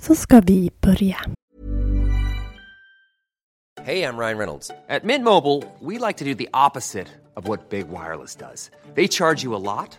så 0.00 0.14
ska 0.14 0.40
vi 0.40 0.70
börja. 0.80 1.16
Hej, 3.82 3.98
jag 3.98 4.18
Ryan 4.18 4.38
Reynolds. 4.38 4.68
På 4.68 5.06
Mint 5.06 5.24
Mobile, 5.24 5.62
we 5.80 6.06
like 6.06 6.18
to 6.18 6.24
do 6.24 6.34
the 6.34 6.48
opposite 6.66 7.06
of 7.34 7.48
what 7.48 7.70
Big 7.70 7.86
Wireless 7.86 8.36
does. 8.36 8.70
They 8.94 9.08
charge 9.08 9.44
you 9.44 9.54
a 9.54 9.58
lot, 9.58 9.98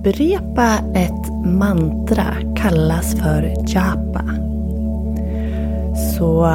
upprepa 0.00 0.78
ett 0.94 1.30
mantra 1.44 2.34
kallas 2.56 3.14
för 3.14 3.54
japa. 3.66 4.24
Så 6.16 6.50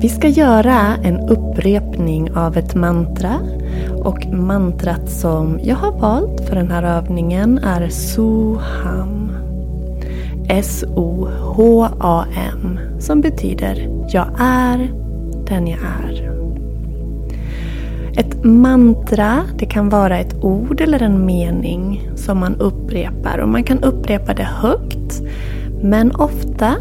vi 0.00 0.08
ska 0.08 0.28
göra 0.28 0.96
en 1.02 1.20
upprepning 1.20 2.32
av 2.36 2.56
ett 2.56 2.74
mantra. 2.74 3.40
Och 4.04 4.26
mantrat 4.26 5.10
som 5.10 5.60
jag 5.62 5.76
har 5.76 5.92
valt 5.92 6.40
för 6.48 6.56
den 6.56 6.70
här 6.70 6.82
övningen 6.82 7.58
är 7.58 7.88
Soham. 7.88 9.32
S-O-H-A-M. 10.48 11.48
Som 12.98 13.20
betyder 13.20 14.04
Jag 14.08 14.28
är 14.38 14.92
den 15.48 15.66
jag 15.66 15.80
är. 15.80 16.31
Ett 18.16 18.44
mantra, 18.44 19.42
det 19.58 19.66
kan 19.66 19.88
vara 19.88 20.18
ett 20.18 20.34
ord 20.44 20.80
eller 20.80 21.02
en 21.02 21.26
mening 21.26 22.10
som 22.14 22.38
man 22.38 22.56
upprepar. 22.56 23.38
Och 23.38 23.48
man 23.48 23.64
kan 23.64 23.82
upprepa 23.82 24.34
det 24.34 24.48
högt. 24.60 25.22
Men 25.82 26.12
ofta 26.16 26.74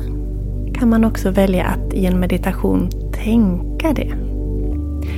kan 0.73 0.89
man 0.89 1.05
också 1.05 1.29
välja 1.29 1.65
att 1.65 1.93
i 1.93 2.05
en 2.05 2.19
meditation 2.19 2.89
tänka 3.11 3.93
det. 3.93 4.13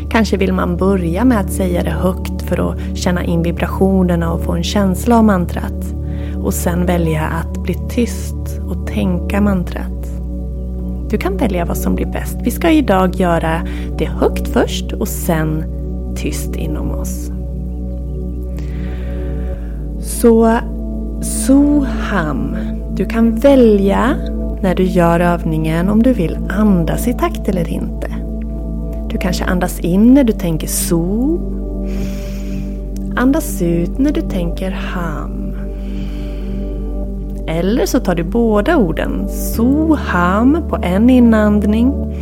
Kanske 0.10 0.38
vill 0.38 0.54
man 0.54 0.78
börja 0.78 1.26
med 1.26 1.40
att 1.40 1.52
säga 1.52 1.84
det 1.84 1.92
högt 1.92 2.42
för 2.42 2.72
att 2.72 2.98
känna 2.98 3.24
in 3.24 3.44
vibrationerna 3.44 4.34
och 4.34 4.44
få 4.44 4.52
en 4.52 4.64
känsla 4.64 5.18
av 5.18 5.24
mantrat. 5.24 5.96
Och 6.44 6.54
sen 6.54 6.86
välja 6.86 7.24
att 7.24 7.64
bli 7.64 7.78
tyst 7.90 8.60
och 8.70 8.88
tänka 8.88 9.42
mantrat. 9.42 9.90
Du 11.10 11.18
kan 11.18 11.38
välja 11.38 11.66
vad 11.66 11.78
som 11.78 11.96
blir 11.96 12.06
bäst. 12.06 12.38
Vi 12.44 12.52
ska 12.52 12.72
idag 12.72 13.16
göra 13.16 13.62
det 13.98 14.06
högt 14.06 14.48
först 14.48 14.94
och 14.94 15.08
sen 15.08 15.64
tyst 16.16 16.56
inom 16.56 16.92
oss. 16.92 17.32
Så 20.00 20.60
Soham. 21.22 22.58
Du 22.96 23.06
kan 23.06 23.36
välja 23.36 24.16
när 24.62 24.76
du 24.76 24.84
gör 24.84 25.20
övningen 25.20 25.90
om 25.90 26.04
du 26.04 26.14
vill 26.14 26.38
andas 26.50 27.08
i 27.08 27.14
takt 27.14 27.50
eller 27.50 27.70
inte. 27.70 28.08
Du 29.10 29.18
kanske 29.18 29.46
andas 29.46 29.80
in 29.80 30.14
när 30.14 30.24
du 30.24 30.34
tänker 30.34 30.68
so. 30.68 31.40
Andas 33.16 33.62
ut 33.62 33.98
när 33.98 34.12
du 34.12 34.22
tänker 34.22 34.72
ham. 34.72 35.56
Eller 37.48 37.86
så 37.86 38.00
tar 38.00 38.16
du 38.16 38.24
båda 38.24 38.78
orden, 38.78 39.30
so, 39.30 39.96
ham, 39.96 40.58
på 40.70 40.76
en 40.84 41.10
inandning. 41.10 42.13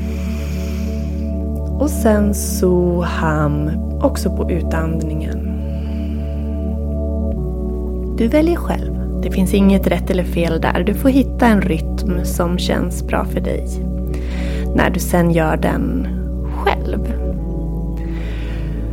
Och 1.81 1.89
sen 1.89 2.33
so, 2.33 3.01
ham, 3.01 3.69
också 4.01 4.29
på 4.37 4.51
utandningen. 4.51 5.51
Du 8.17 8.27
väljer 8.27 8.55
själv. 8.55 9.21
Det 9.23 9.31
finns 9.31 9.53
inget 9.53 9.87
rätt 9.87 10.09
eller 10.09 10.23
fel 10.23 10.61
där. 10.61 10.83
Du 10.83 10.93
får 10.93 11.09
hitta 11.09 11.47
en 11.47 11.61
rytm 11.61 12.25
som 12.25 12.57
känns 12.57 13.07
bra 13.07 13.25
för 13.25 13.39
dig. 13.39 13.67
När 14.75 14.89
du 14.89 14.99
sen 14.99 15.31
gör 15.31 15.57
den 15.57 16.07
själv. 16.55 17.13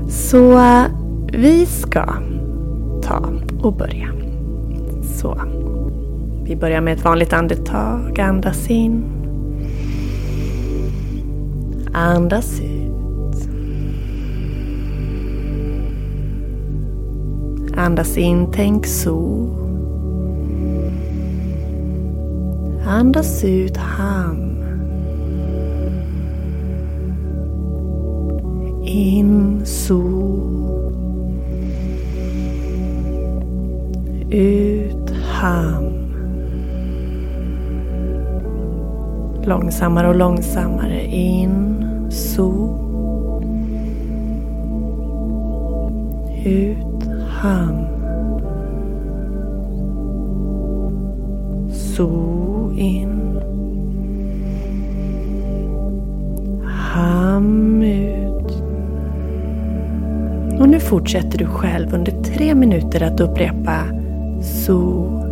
Så 0.08 0.60
vi 1.32 1.66
ska 1.66 2.04
ta 3.02 3.32
och 3.62 3.72
börja. 3.72 4.08
Så. 5.02 5.42
Vi 6.44 6.56
börjar 6.56 6.80
med 6.80 6.94
ett 6.94 7.04
vanligt 7.04 7.32
andetag. 7.32 8.20
Andas 8.20 8.70
in. 8.70 9.04
Andas 11.92 12.60
ut. 12.60 12.67
Andas 17.78 18.16
in, 18.16 18.46
tänk 18.52 18.86
så. 18.86 19.48
Andas 22.86 23.44
ut 23.44 23.76
ham. 23.76 24.64
In 28.84 29.66
så. 29.66 30.02
Ut 34.30 35.10
ham. 35.32 35.84
Långsammare 39.44 40.08
och 40.08 40.16
långsammare. 40.16 41.04
In 41.04 41.76
så. 42.10 42.78
Ut 46.44 46.87
ham. 47.38 47.86
Så 51.72 52.08
in. 52.76 53.40
Ham 56.64 57.82
ut. 57.82 58.62
Och 60.60 60.68
nu 60.68 60.80
fortsätter 60.80 61.38
du 61.38 61.46
själv 61.46 61.94
under 61.94 62.22
tre 62.22 62.54
minuter 62.54 63.02
att 63.02 63.20
upprepa 63.20 63.84
So 64.42 65.27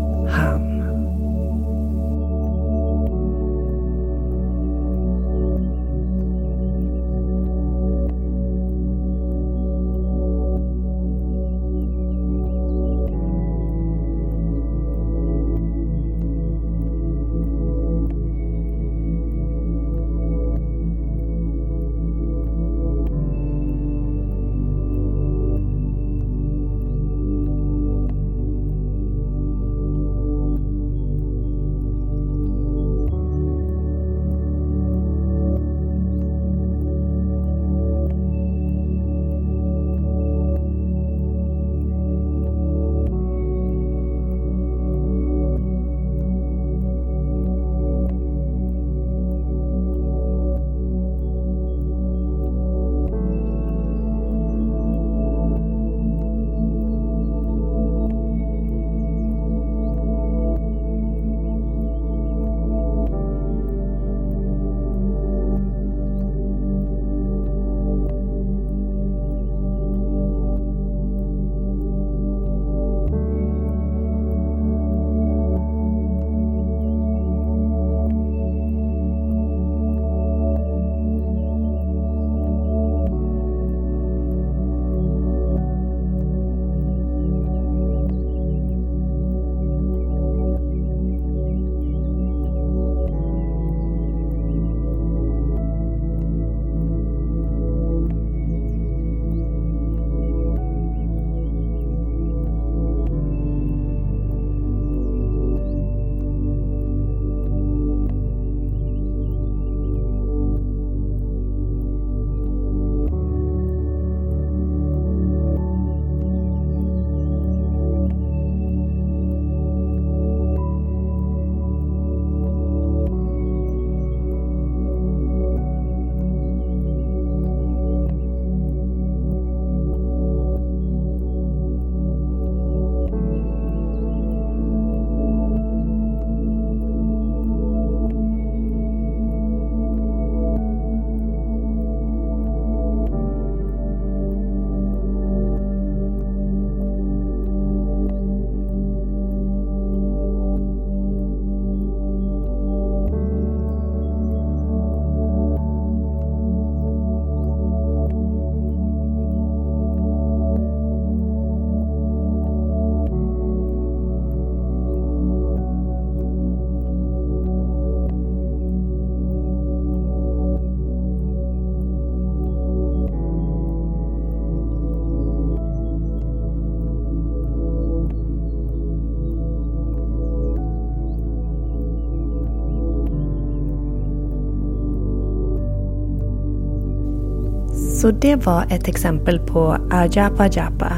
Så 188.07 188.13
det 188.13 188.47
var 188.47 188.65
ett 188.71 188.89
exempel 188.89 189.39
på 189.39 189.77
Ajapa 189.91 190.47
Japa. 190.47 190.93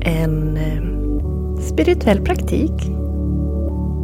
En 0.00 0.56
eh, 0.56 1.60
spirituell 1.60 2.20
praktik 2.20 2.72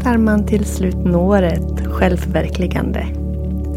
där 0.04 0.18
man 0.18 0.46
till 0.46 0.64
slut 0.64 0.96
når 0.96 1.42
ett 1.42 1.86
självförverkligande, 1.86 3.06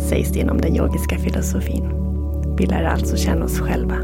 sägs 0.10 0.32
det 0.32 0.40
inom 0.40 0.62
den 0.62 0.76
yogiska 0.76 1.18
filosofin. 1.18 1.90
Vi 2.58 2.66
lär 2.66 2.84
alltså 2.84 3.18
känna 3.18 3.46
oss 3.46 3.60
själva. 3.60 3.96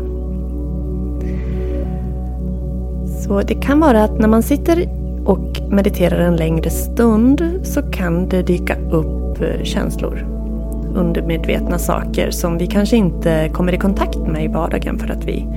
Så 3.23 3.41
det 3.41 3.55
kan 3.55 3.79
vara 3.79 4.03
att 4.03 4.19
när 4.19 4.27
man 4.27 4.43
sitter 4.43 4.89
och 5.25 5.61
mediterar 5.69 6.19
en 6.19 6.35
längre 6.35 6.69
stund 6.69 7.59
så 7.63 7.81
kan 7.81 8.29
det 8.29 8.41
dyka 8.41 8.75
upp 8.91 9.41
eh, 9.41 9.63
känslor. 9.63 10.32
Undermedvetna 10.95 11.79
saker 11.79 12.31
som 12.31 12.57
vi 12.57 12.67
kanske 12.67 12.97
inte 12.97 13.49
kommer 13.53 13.73
i 13.73 13.77
kontakt 13.77 14.19
med 14.19 14.43
i 14.43 14.47
vardagen 14.47 14.99
för 14.99 15.11
att 15.11 15.25
vi 15.25 15.47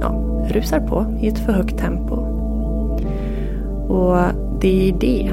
ja, 0.00 0.08
rusar 0.50 0.80
på 0.80 1.18
i 1.20 1.28
ett 1.28 1.38
för 1.38 1.52
högt 1.52 1.78
tempo. 1.78 2.14
Och 3.88 4.18
det 4.60 4.88
är 4.88 4.92
det, 4.92 5.32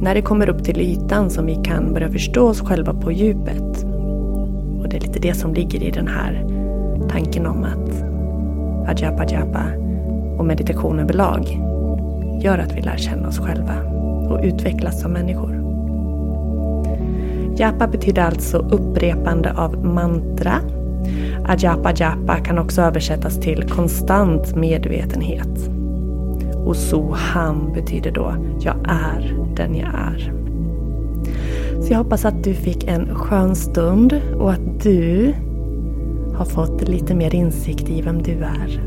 när 0.00 0.14
det 0.14 0.22
kommer 0.22 0.48
upp 0.48 0.64
till 0.64 0.80
ytan, 0.80 1.30
som 1.30 1.46
vi 1.46 1.54
kan 1.54 1.92
börja 1.92 2.10
förstå 2.10 2.48
oss 2.48 2.60
själva 2.60 2.94
på 2.94 3.12
djupet. 3.12 3.84
Och 4.80 4.88
det 4.88 4.96
är 4.96 5.00
lite 5.00 5.18
det 5.18 5.34
som 5.34 5.54
ligger 5.54 5.82
i 5.82 5.90
den 5.90 6.08
här 6.08 6.44
tanken 7.08 7.46
om 7.46 7.64
att 7.64 8.04
Ajapa 8.88 9.24
Japa 9.24 9.64
och 10.38 10.44
meditation 10.44 10.98
överlag 10.98 11.60
gör 12.42 12.58
att 12.58 12.72
vi 12.72 12.80
lär 12.80 12.96
känna 12.96 13.28
oss 13.28 13.38
själva 13.38 13.74
och 14.28 14.40
utvecklas 14.42 15.00
som 15.00 15.12
människor. 15.12 15.63
Japa 17.56 17.86
betyder 17.86 18.22
alltså 18.22 18.58
upprepande 18.58 19.52
av 19.52 19.84
mantra. 19.84 20.60
Ajapa 21.44 21.92
japa 21.96 22.36
kan 22.36 22.58
också 22.58 22.82
översättas 22.82 23.40
till 23.40 23.68
konstant 23.68 24.56
medvetenhet. 24.56 25.70
Och 26.54 26.76
Soham 26.76 27.72
betyder 27.72 28.10
då 28.10 28.34
jag 28.60 28.76
är 28.88 29.36
den 29.56 29.74
jag 29.74 29.88
är. 29.94 30.32
Så 31.80 31.92
jag 31.92 31.98
hoppas 31.98 32.24
att 32.24 32.44
du 32.44 32.54
fick 32.54 32.84
en 32.84 33.14
skön 33.14 33.56
stund 33.56 34.20
och 34.38 34.52
att 34.52 34.82
du 34.82 35.34
har 36.34 36.44
fått 36.44 36.88
lite 36.88 37.14
mer 37.14 37.34
insikt 37.34 37.88
i 37.88 38.02
vem 38.02 38.22
du 38.22 38.32
är. 38.32 38.80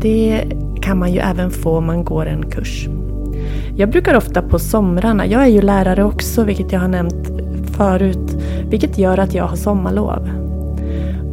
Det 0.00 0.44
kan 0.82 0.98
man 0.98 1.12
ju 1.12 1.18
även 1.18 1.50
få 1.50 1.78
om 1.78 1.86
man 1.86 2.04
går 2.04 2.26
en 2.26 2.50
kurs. 2.50 2.88
Jag 3.80 3.90
brukar 3.90 4.16
ofta 4.16 4.42
på 4.42 4.58
somrarna, 4.58 5.26
jag 5.26 5.42
är 5.42 5.46
ju 5.46 5.62
lärare 5.62 6.04
också 6.04 6.44
vilket 6.44 6.72
jag 6.72 6.80
har 6.80 6.88
nämnt 6.88 7.30
förut, 7.76 8.36
vilket 8.70 8.98
gör 8.98 9.18
att 9.18 9.34
jag 9.34 9.44
har 9.44 9.56
sommarlov. 9.56 10.30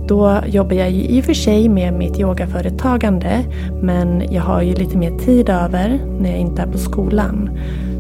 Då 0.07 0.39
jobbar 0.45 0.75
jag 0.75 0.91
ju 0.91 1.03
i 1.03 1.21
och 1.21 1.25
för 1.25 1.33
sig 1.33 1.69
med 1.69 1.93
mitt 1.93 2.19
yogaföretagande 2.19 3.43
men 3.81 4.33
jag 4.33 4.41
har 4.41 4.62
ju 4.62 4.75
lite 4.75 4.97
mer 4.97 5.17
tid 5.17 5.49
över 5.49 5.99
när 6.19 6.29
jag 6.29 6.39
inte 6.39 6.62
är 6.62 6.67
på 6.67 6.77
skolan. 6.77 7.49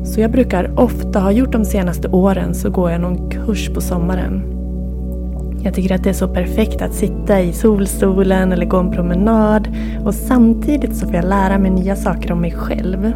Så 0.05 0.21
jag 0.21 0.31
brukar 0.31 0.79
ofta, 0.79 1.19
har 1.19 1.31
gjort 1.31 1.51
de 1.51 1.65
senaste 1.65 2.07
åren, 2.07 2.55
så 2.55 2.69
går 2.69 2.91
jag 2.91 3.01
någon 3.01 3.29
kurs 3.31 3.69
på 3.69 3.81
sommaren. 3.81 4.43
Jag 5.63 5.73
tycker 5.73 5.95
att 5.95 6.03
det 6.03 6.09
är 6.09 6.13
så 6.13 6.27
perfekt 6.27 6.81
att 6.81 6.93
sitta 6.93 7.41
i 7.41 7.53
solstolen 7.53 8.51
eller 8.51 8.65
gå 8.65 8.77
en 8.77 8.91
promenad 8.91 9.67
och 10.05 10.13
samtidigt 10.13 10.95
så 10.95 11.05
får 11.05 11.15
jag 11.15 11.25
lära 11.25 11.57
mig 11.57 11.71
nya 11.71 11.95
saker 11.95 12.31
om 12.31 12.41
mig 12.41 12.51
själv. 12.51 13.13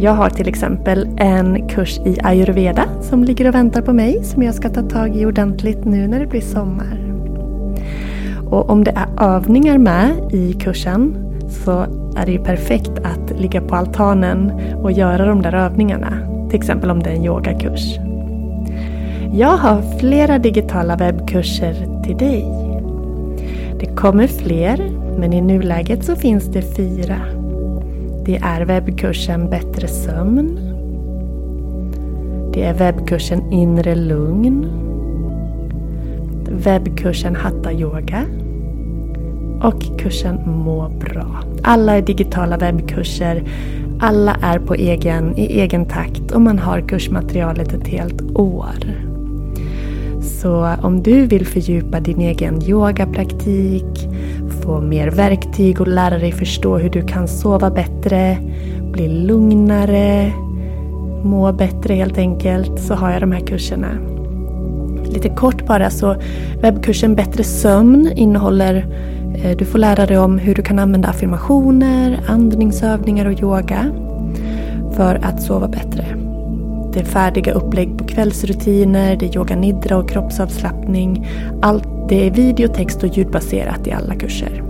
Jag 0.00 0.12
har 0.12 0.30
till 0.30 0.48
exempel 0.48 1.08
en 1.16 1.68
kurs 1.68 1.98
i 1.98 2.18
ayurveda 2.22 2.84
som 3.00 3.24
ligger 3.24 3.48
och 3.48 3.54
väntar 3.54 3.82
på 3.82 3.92
mig 3.92 4.24
som 4.24 4.42
jag 4.42 4.54
ska 4.54 4.68
ta 4.68 4.82
tag 4.82 5.16
i 5.16 5.26
ordentligt 5.26 5.84
nu 5.84 6.08
när 6.08 6.20
det 6.20 6.26
blir 6.26 6.40
sommar. 6.40 6.98
Och 8.50 8.70
om 8.70 8.84
det 8.84 8.90
är 8.90 9.34
övningar 9.36 9.78
med 9.78 10.10
i 10.32 10.52
kursen 10.52 11.16
så 11.48 11.80
är 12.16 12.26
det 12.26 12.32
ju 12.32 12.44
perfekt 12.44 12.90
att 12.90 13.40
ligga 13.40 13.60
på 13.60 13.74
altanen 13.74 14.52
och 14.82 14.92
göra 14.92 15.26
de 15.26 15.42
där 15.42 15.54
övningarna. 15.54 16.12
Till 16.50 16.58
exempel 16.58 16.90
om 16.90 17.02
det 17.02 17.10
är 17.10 17.14
en 17.14 17.24
yogakurs. 17.24 17.98
Jag 19.32 19.56
har 19.56 19.98
flera 19.98 20.38
digitala 20.38 20.96
webbkurser 20.96 22.02
till 22.04 22.16
dig. 22.16 22.44
Det 23.80 23.86
kommer 23.86 24.26
fler, 24.26 24.90
men 25.18 25.32
i 25.32 25.40
nuläget 25.40 26.04
så 26.04 26.16
finns 26.16 26.44
det 26.44 26.76
fyra. 26.76 27.37
Det 28.28 28.36
är 28.42 28.64
webbkursen 28.64 29.50
Bättre 29.50 29.88
sömn. 29.88 30.58
Det 32.52 32.62
är 32.62 32.74
webbkursen 32.74 33.52
Inre 33.52 33.94
lugn. 33.94 34.66
Webbkursen 36.50 37.36
Hatta 37.36 37.72
yoga. 37.72 38.24
Och 39.62 39.98
kursen 39.98 40.38
Må 40.46 40.88
bra. 40.88 41.42
Alla 41.62 41.96
är 41.96 42.02
digitala 42.02 42.56
webbkurser. 42.56 43.42
Alla 44.00 44.36
är 44.42 44.58
på 44.58 44.74
egen, 44.74 45.38
i 45.38 45.60
egen 45.60 45.86
takt 45.86 46.30
och 46.32 46.40
man 46.40 46.58
har 46.58 46.80
kursmaterialet 46.80 47.72
ett 47.72 47.88
helt 47.88 48.22
år. 48.34 49.08
Så 50.20 50.74
om 50.82 51.02
du 51.02 51.26
vill 51.26 51.46
fördjupa 51.46 52.00
din 52.00 52.20
egen 52.20 52.62
yogapraktik, 52.62 54.08
få 54.68 54.80
mer 54.80 55.10
verktyg 55.10 55.80
och 55.80 55.88
lära 55.88 56.18
dig 56.18 56.32
förstå 56.32 56.78
hur 56.78 56.90
du 56.90 57.02
kan 57.02 57.28
sova 57.28 57.70
bättre, 57.70 58.38
bli 58.92 59.08
lugnare, 59.08 60.32
må 61.22 61.52
bättre 61.52 61.94
helt 61.94 62.18
enkelt, 62.18 62.80
så 62.80 62.94
har 62.94 63.10
jag 63.10 63.22
de 63.22 63.32
här 63.32 63.40
kurserna. 63.40 63.88
Lite 65.04 65.28
kort 65.28 65.66
bara 65.66 65.90
så 65.90 66.16
webbkursen 66.60 67.14
Bättre 67.14 67.44
sömn 67.44 68.12
innehåller 68.16 68.86
eh, 69.44 69.56
du 69.56 69.64
får 69.64 69.78
lära 69.78 70.06
dig 70.06 70.18
om 70.18 70.38
hur 70.38 70.54
du 70.54 70.62
kan 70.62 70.78
använda 70.78 71.08
affirmationer, 71.08 72.20
andningsövningar 72.26 73.26
och 73.26 73.42
yoga 73.42 73.92
för 74.92 75.20
att 75.22 75.42
sova 75.42 75.68
bättre. 75.68 76.04
Det 76.92 77.00
är 77.00 77.04
färdiga 77.04 77.52
upplägg 77.52 77.98
på 77.98 78.04
kvällsrutiner, 78.04 79.16
det 79.16 79.26
är 79.26 79.36
yoga 79.36 79.56
nidra 79.56 79.96
och 79.96 80.10
kroppsavslappning. 80.10 81.28
Allt 81.62 81.87
det 82.08 82.26
är 82.26 82.30
video, 82.30 82.68
text 82.68 83.02
och 83.02 83.08
ljudbaserat 83.08 83.86
i 83.86 83.92
alla 83.92 84.14
kurser. 84.14 84.62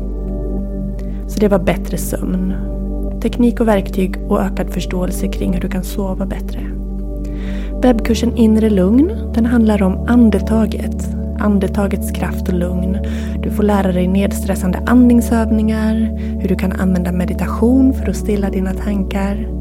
Så 1.29 1.41
det 1.41 1.49
var 1.49 1.59
bättre 1.59 1.99
sömn. 1.99 2.55
Teknik 3.23 3.61
och 3.61 3.69
verktyg 3.69 4.17
och 4.29 4.41
ökad 4.41 4.71
förståelse 4.71 5.29
kring 5.29 5.53
hur 5.53 5.61
du 5.61 5.69
kan 5.69 5.85
sova 5.85 6.27
bättre. 6.27 6.61
Webbkursen 7.83 8.37
Inre 8.37 8.71
lugn, 8.71 9.33
den 9.35 9.47
handlar 9.47 9.83
om 9.83 10.07
andetaget. 10.09 11.09
Andetagets 11.41 12.11
kraft 12.11 12.49
och 12.49 12.55
lugn. 12.55 12.99
Du 13.43 13.51
får 13.51 13.63
lära 13.63 13.93
dig 13.93 14.09
nedstressande 14.09 14.83
andningsövningar, 14.87 15.95
hur 16.41 16.49
du 16.49 16.57
kan 16.57 16.73
använda 16.73 17.13
meditation 17.13 17.95
för 17.95 18.11
att 18.11 18.17
stilla 18.17 18.51
dina 18.51 18.75
tankar, 18.75 19.58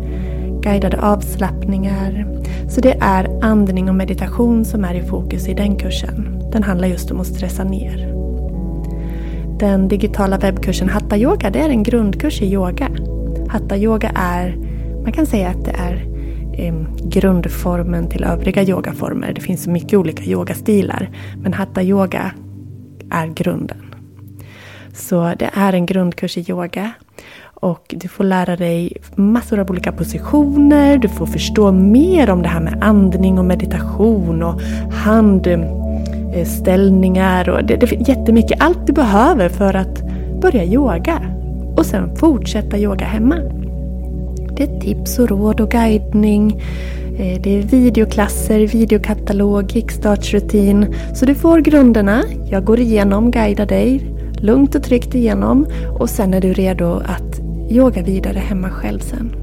guidade 0.67 1.01
avslappningar. 1.01 2.25
Så 2.69 2.81
det 2.81 2.97
är 3.01 3.43
andning 3.43 3.89
och 3.89 3.95
meditation 3.95 4.65
som 4.65 4.85
är 4.85 4.95
i 4.95 5.01
fokus 5.01 5.47
i 5.47 5.53
den 5.53 5.75
kursen. 5.75 6.43
Den 6.51 6.63
handlar 6.63 6.87
just 6.87 7.11
om 7.11 7.19
att 7.19 7.27
stressa 7.27 7.63
ner. 7.63 8.13
Den 9.59 9.87
digitala 9.87 10.37
webbkursen 10.37 10.89
Hatta 10.89 11.17
Yoga 11.17 11.49
det 11.49 11.59
är 11.59 11.69
en 11.69 11.83
grundkurs 11.83 12.41
i 12.41 12.45
yoga. 12.45 12.89
Hatta 13.49 13.77
Yoga 13.77 14.11
är, 14.15 14.55
man 15.03 15.11
kan 15.11 15.25
säga 15.25 15.49
att 15.49 15.65
det 15.65 15.71
är 15.71 16.05
eh, 16.57 16.73
grundformen 17.03 18.09
till 18.09 18.23
övriga 18.23 18.63
yogaformer. 18.63 19.33
Det 19.33 19.41
finns 19.41 19.63
så 19.63 19.69
mycket 19.69 19.93
olika 19.93 20.23
yogastilar. 20.23 21.09
Men 21.37 21.53
Hatta 21.53 21.83
Yoga 21.83 22.31
är 23.11 23.27
grunden. 23.27 23.95
Så 24.93 25.33
det 25.39 25.49
är 25.53 25.73
en 25.73 25.85
grundkurs 25.85 26.37
i 26.37 26.51
yoga. 26.51 26.91
Och 27.59 27.95
du 27.97 28.07
får 28.07 28.23
lära 28.23 28.55
dig 28.55 28.93
massor 29.15 29.59
av 29.59 29.71
olika 29.71 29.91
positioner. 29.91 30.97
Du 30.97 31.07
får 31.07 31.25
förstå 31.25 31.71
mer 31.71 32.29
om 32.29 32.41
det 32.41 32.47
här 32.47 32.59
med 32.59 32.77
andning 32.81 33.39
och 33.39 33.45
meditation 33.45 34.43
och 34.43 34.61
handställningar. 34.91 37.49
Eh, 37.49 37.53
och 37.53 37.63
det, 37.63 37.75
det 37.75 37.91
är 37.91 38.09
jättemycket. 38.09 38.61
Allt 38.61 38.87
du 38.87 38.93
behöver 38.93 39.49
för 39.49 39.73
att 39.73 40.03
börja 40.41 40.63
yoga. 40.63 41.21
Och 41.77 41.85
sen 41.85 42.15
fortsätta 42.15 42.77
yoga 42.77 43.05
hemma. 43.05 43.35
Det 44.57 44.63
är 44.63 44.79
tips 44.79 45.19
och 45.19 45.29
råd 45.29 45.61
och 45.61 45.71
guidning. 45.71 46.61
Eh, 47.19 47.41
det 47.41 47.57
är 47.57 47.61
videoklasser, 47.61 48.67
videokatalog, 48.67 49.71
kickstartsrutin. 49.71 50.95
Så 51.13 51.25
du 51.25 51.35
får 51.35 51.59
grunderna. 51.59 52.23
Jag 52.49 52.65
går 52.65 52.79
igenom, 52.79 53.31
guidar 53.31 53.65
dig 53.65 54.17
lugnt 54.41 54.75
och 54.75 54.83
tryggt 54.83 55.15
igenom 55.15 55.67
och 55.99 56.09
sen 56.09 56.33
är 56.33 56.41
du 56.41 56.53
redo 56.53 57.01
att 57.05 57.36
yoga 57.69 58.01
vidare 58.03 58.39
hemma 58.39 58.69
själv 58.69 58.99
sen. 58.99 59.35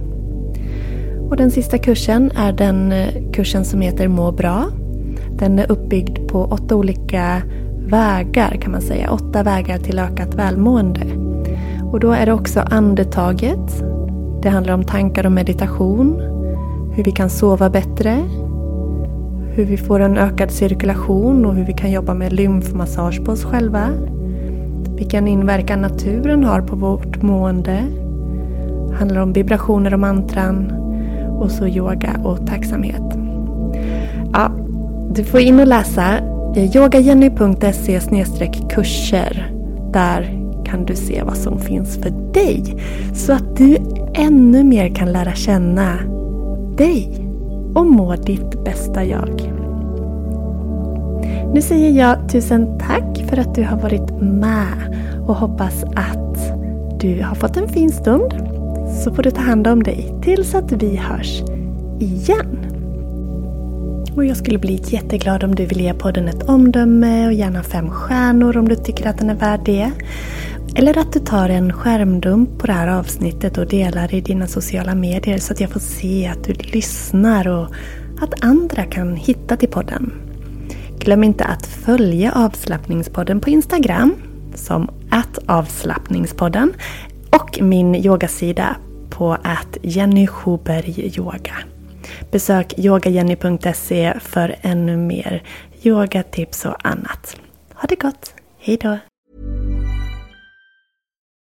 Och 1.30 1.36
den 1.36 1.50
sista 1.50 1.78
kursen 1.78 2.30
är 2.36 2.52
den 2.52 2.92
eh, 2.92 3.08
kursen 3.32 3.64
som 3.64 3.80
heter 3.80 4.08
Må 4.08 4.32
bra. 4.32 4.64
Den 5.38 5.58
är 5.58 5.72
uppbyggd 5.72 6.28
på 6.28 6.44
åtta 6.44 6.76
olika 6.76 7.42
vägar 7.86 8.58
kan 8.62 8.72
man 8.72 8.80
säga. 8.80 9.10
Åtta 9.10 9.42
vägar 9.42 9.78
till 9.78 9.98
ökat 9.98 10.34
välmående. 10.34 11.06
Och 11.92 12.00
då 12.00 12.12
är 12.12 12.26
det 12.26 12.32
också 12.32 12.60
andetaget. 12.60 13.84
Det 14.42 14.48
handlar 14.48 14.74
om 14.74 14.84
tankar 14.84 15.26
och 15.26 15.32
meditation. 15.32 16.20
Hur 16.96 17.04
vi 17.04 17.12
kan 17.12 17.30
sova 17.30 17.70
bättre. 17.70 18.22
hur 19.56 19.64
vi 19.64 19.76
får 19.76 20.00
en 20.00 20.18
ökad 20.18 20.50
cirkulation 20.50 21.46
och 21.46 21.54
hur 21.54 21.64
vi 21.64 21.72
kan 21.72 21.90
jobba 21.90 22.14
med 22.14 22.32
lymfmassage 22.32 23.24
på 23.24 23.32
oss 23.32 23.44
själva. 23.44 23.88
Vilken 24.96 25.28
inverkan 25.28 25.80
naturen 25.80 26.44
har 26.44 26.60
på 26.60 26.76
vårt 26.76 27.22
mående. 27.22 27.84
Det 28.94 28.98
handlar 28.98 29.22
om 29.22 29.32
vibrationer 29.32 29.94
och 29.94 30.00
mantran. 30.00 30.72
Och 31.40 31.50
så 31.50 31.66
yoga 31.66 32.20
och 32.24 32.46
tacksamhet. 32.46 33.02
Ja, 34.32 34.50
du 35.10 35.24
får 35.24 35.40
in 35.40 35.60
och 35.60 35.66
läsa 35.66 36.04
yogajenny.se 36.56 38.00
kurser. 38.70 39.52
Där 39.92 40.40
kan 40.64 40.84
du 40.84 40.96
se 40.96 41.22
vad 41.22 41.36
som 41.36 41.58
finns 41.58 41.96
för 41.96 42.32
dig. 42.32 42.76
Så 43.14 43.32
att 43.32 43.56
du 43.56 43.76
ännu 44.14 44.64
mer 44.64 44.94
kan 44.94 45.12
lära 45.12 45.32
känna 45.32 45.98
dig 46.76 47.28
och 47.74 47.86
må 47.86 48.16
ditt 48.16 48.64
bästa 48.64 49.04
jag. 49.04 49.52
Nu 51.54 51.62
säger 51.62 51.90
jag 51.90 52.28
tusen 52.28 52.78
tack 52.78 53.24
för 53.28 53.36
att 53.36 53.54
du 53.54 53.64
har 53.64 53.76
varit 53.76 54.20
med 54.20 54.96
och 55.26 55.34
hoppas 55.34 55.84
att 55.84 56.60
du 57.00 57.22
har 57.22 57.34
fått 57.34 57.56
en 57.56 57.68
fin 57.68 57.92
stund. 57.92 58.53
Så 59.02 59.14
får 59.14 59.22
du 59.22 59.30
ta 59.30 59.40
hand 59.40 59.66
om 59.66 59.82
dig 59.82 60.14
tills 60.22 60.54
att 60.54 60.72
vi 60.72 60.96
hörs 60.96 61.42
igen. 62.00 62.66
Och 64.16 64.24
jag 64.24 64.36
skulle 64.36 64.58
bli 64.58 64.80
jätteglad 64.84 65.44
om 65.44 65.54
du 65.54 65.66
vill 65.66 65.80
ge 65.80 65.94
podden 65.94 66.28
ett 66.28 66.48
omdöme 66.48 67.26
och 67.26 67.32
gärna 67.32 67.62
fem 67.62 67.90
stjärnor 67.90 68.56
om 68.56 68.68
du 68.68 68.76
tycker 68.76 69.06
att 69.06 69.18
den 69.18 69.30
är 69.30 69.34
värd 69.34 69.60
det. 69.64 69.90
Eller 70.76 70.98
att 70.98 71.12
du 71.12 71.20
tar 71.20 71.48
en 71.48 71.72
skärmdump 71.72 72.58
på 72.58 72.66
det 72.66 72.72
här 72.72 72.88
avsnittet 72.88 73.58
och 73.58 73.66
delar 73.66 74.14
i 74.14 74.20
dina 74.20 74.46
sociala 74.46 74.94
medier 74.94 75.38
så 75.38 75.52
att 75.52 75.60
jag 75.60 75.70
får 75.70 75.80
se 75.80 76.26
att 76.26 76.44
du 76.44 76.52
lyssnar 76.52 77.48
och 77.48 77.68
att 78.20 78.44
andra 78.44 78.82
kan 78.84 79.16
hitta 79.16 79.56
till 79.56 79.68
podden. 79.68 80.12
Glöm 80.98 81.24
inte 81.24 81.44
att 81.44 81.66
följa 81.66 82.32
avslappningspodden 82.32 83.40
på 83.40 83.50
Instagram 83.50 84.14
som 84.54 84.90
att 85.10 85.38
avslappningspodden 85.46 86.72
och 87.30 87.58
min 87.62 87.94
yogasida 87.94 88.76
på 89.16 89.32
att 89.32 89.76
Jenny 89.82 90.26
Schuberg 90.26 91.16
Yoga. 91.18 91.56
Besök 92.30 92.78
yogajenny.se 92.78 94.20
för 94.20 94.56
ännu 94.62 94.96
mer 94.96 95.42
yogatips 95.82 96.64
och 96.64 96.86
annat. 96.86 97.36
Ha 97.74 97.86
det 97.88 97.96
gott! 97.96 98.34
Hejdå! 98.58 98.98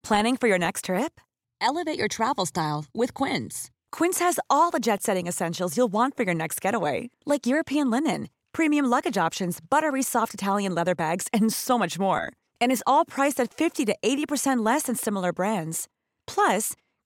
Planning 0.08 0.36
for 0.36 0.48
your 0.48 0.58
next 0.58 0.84
trip? 0.84 1.20
Elevate 1.60 1.98
your 1.98 2.08
travel 2.08 2.46
style 2.46 2.84
with 2.94 3.12
Quince. 3.14 3.70
Quince 3.92 4.24
has 4.24 4.40
all 4.48 4.70
the 4.70 4.78
jet 4.80 5.02
setting 5.02 5.28
essentials 5.28 5.76
you'll 5.76 5.92
want 5.92 6.16
for 6.16 6.24
your 6.24 6.34
next 6.34 6.64
getaway, 6.64 7.10
like 7.26 7.46
European 7.46 7.90
linen, 7.90 8.28
premium 8.52 8.86
luggage 8.86 9.26
options, 9.26 9.60
buttery 9.60 10.02
soft 10.02 10.34
Italian 10.34 10.74
leather 10.74 10.94
bags, 10.94 11.28
and 11.32 11.52
so 11.52 11.78
much 11.78 11.98
more. 11.98 12.32
And 12.60 12.72
is 12.72 12.82
all 12.86 13.04
priced 13.04 13.40
at 13.40 13.54
50 13.54 13.84
to 13.86 13.96
80% 14.02 14.64
less 14.64 14.84
than 14.84 14.96
similar 14.96 15.32
brands. 15.32 15.86
Plus, 16.26 16.74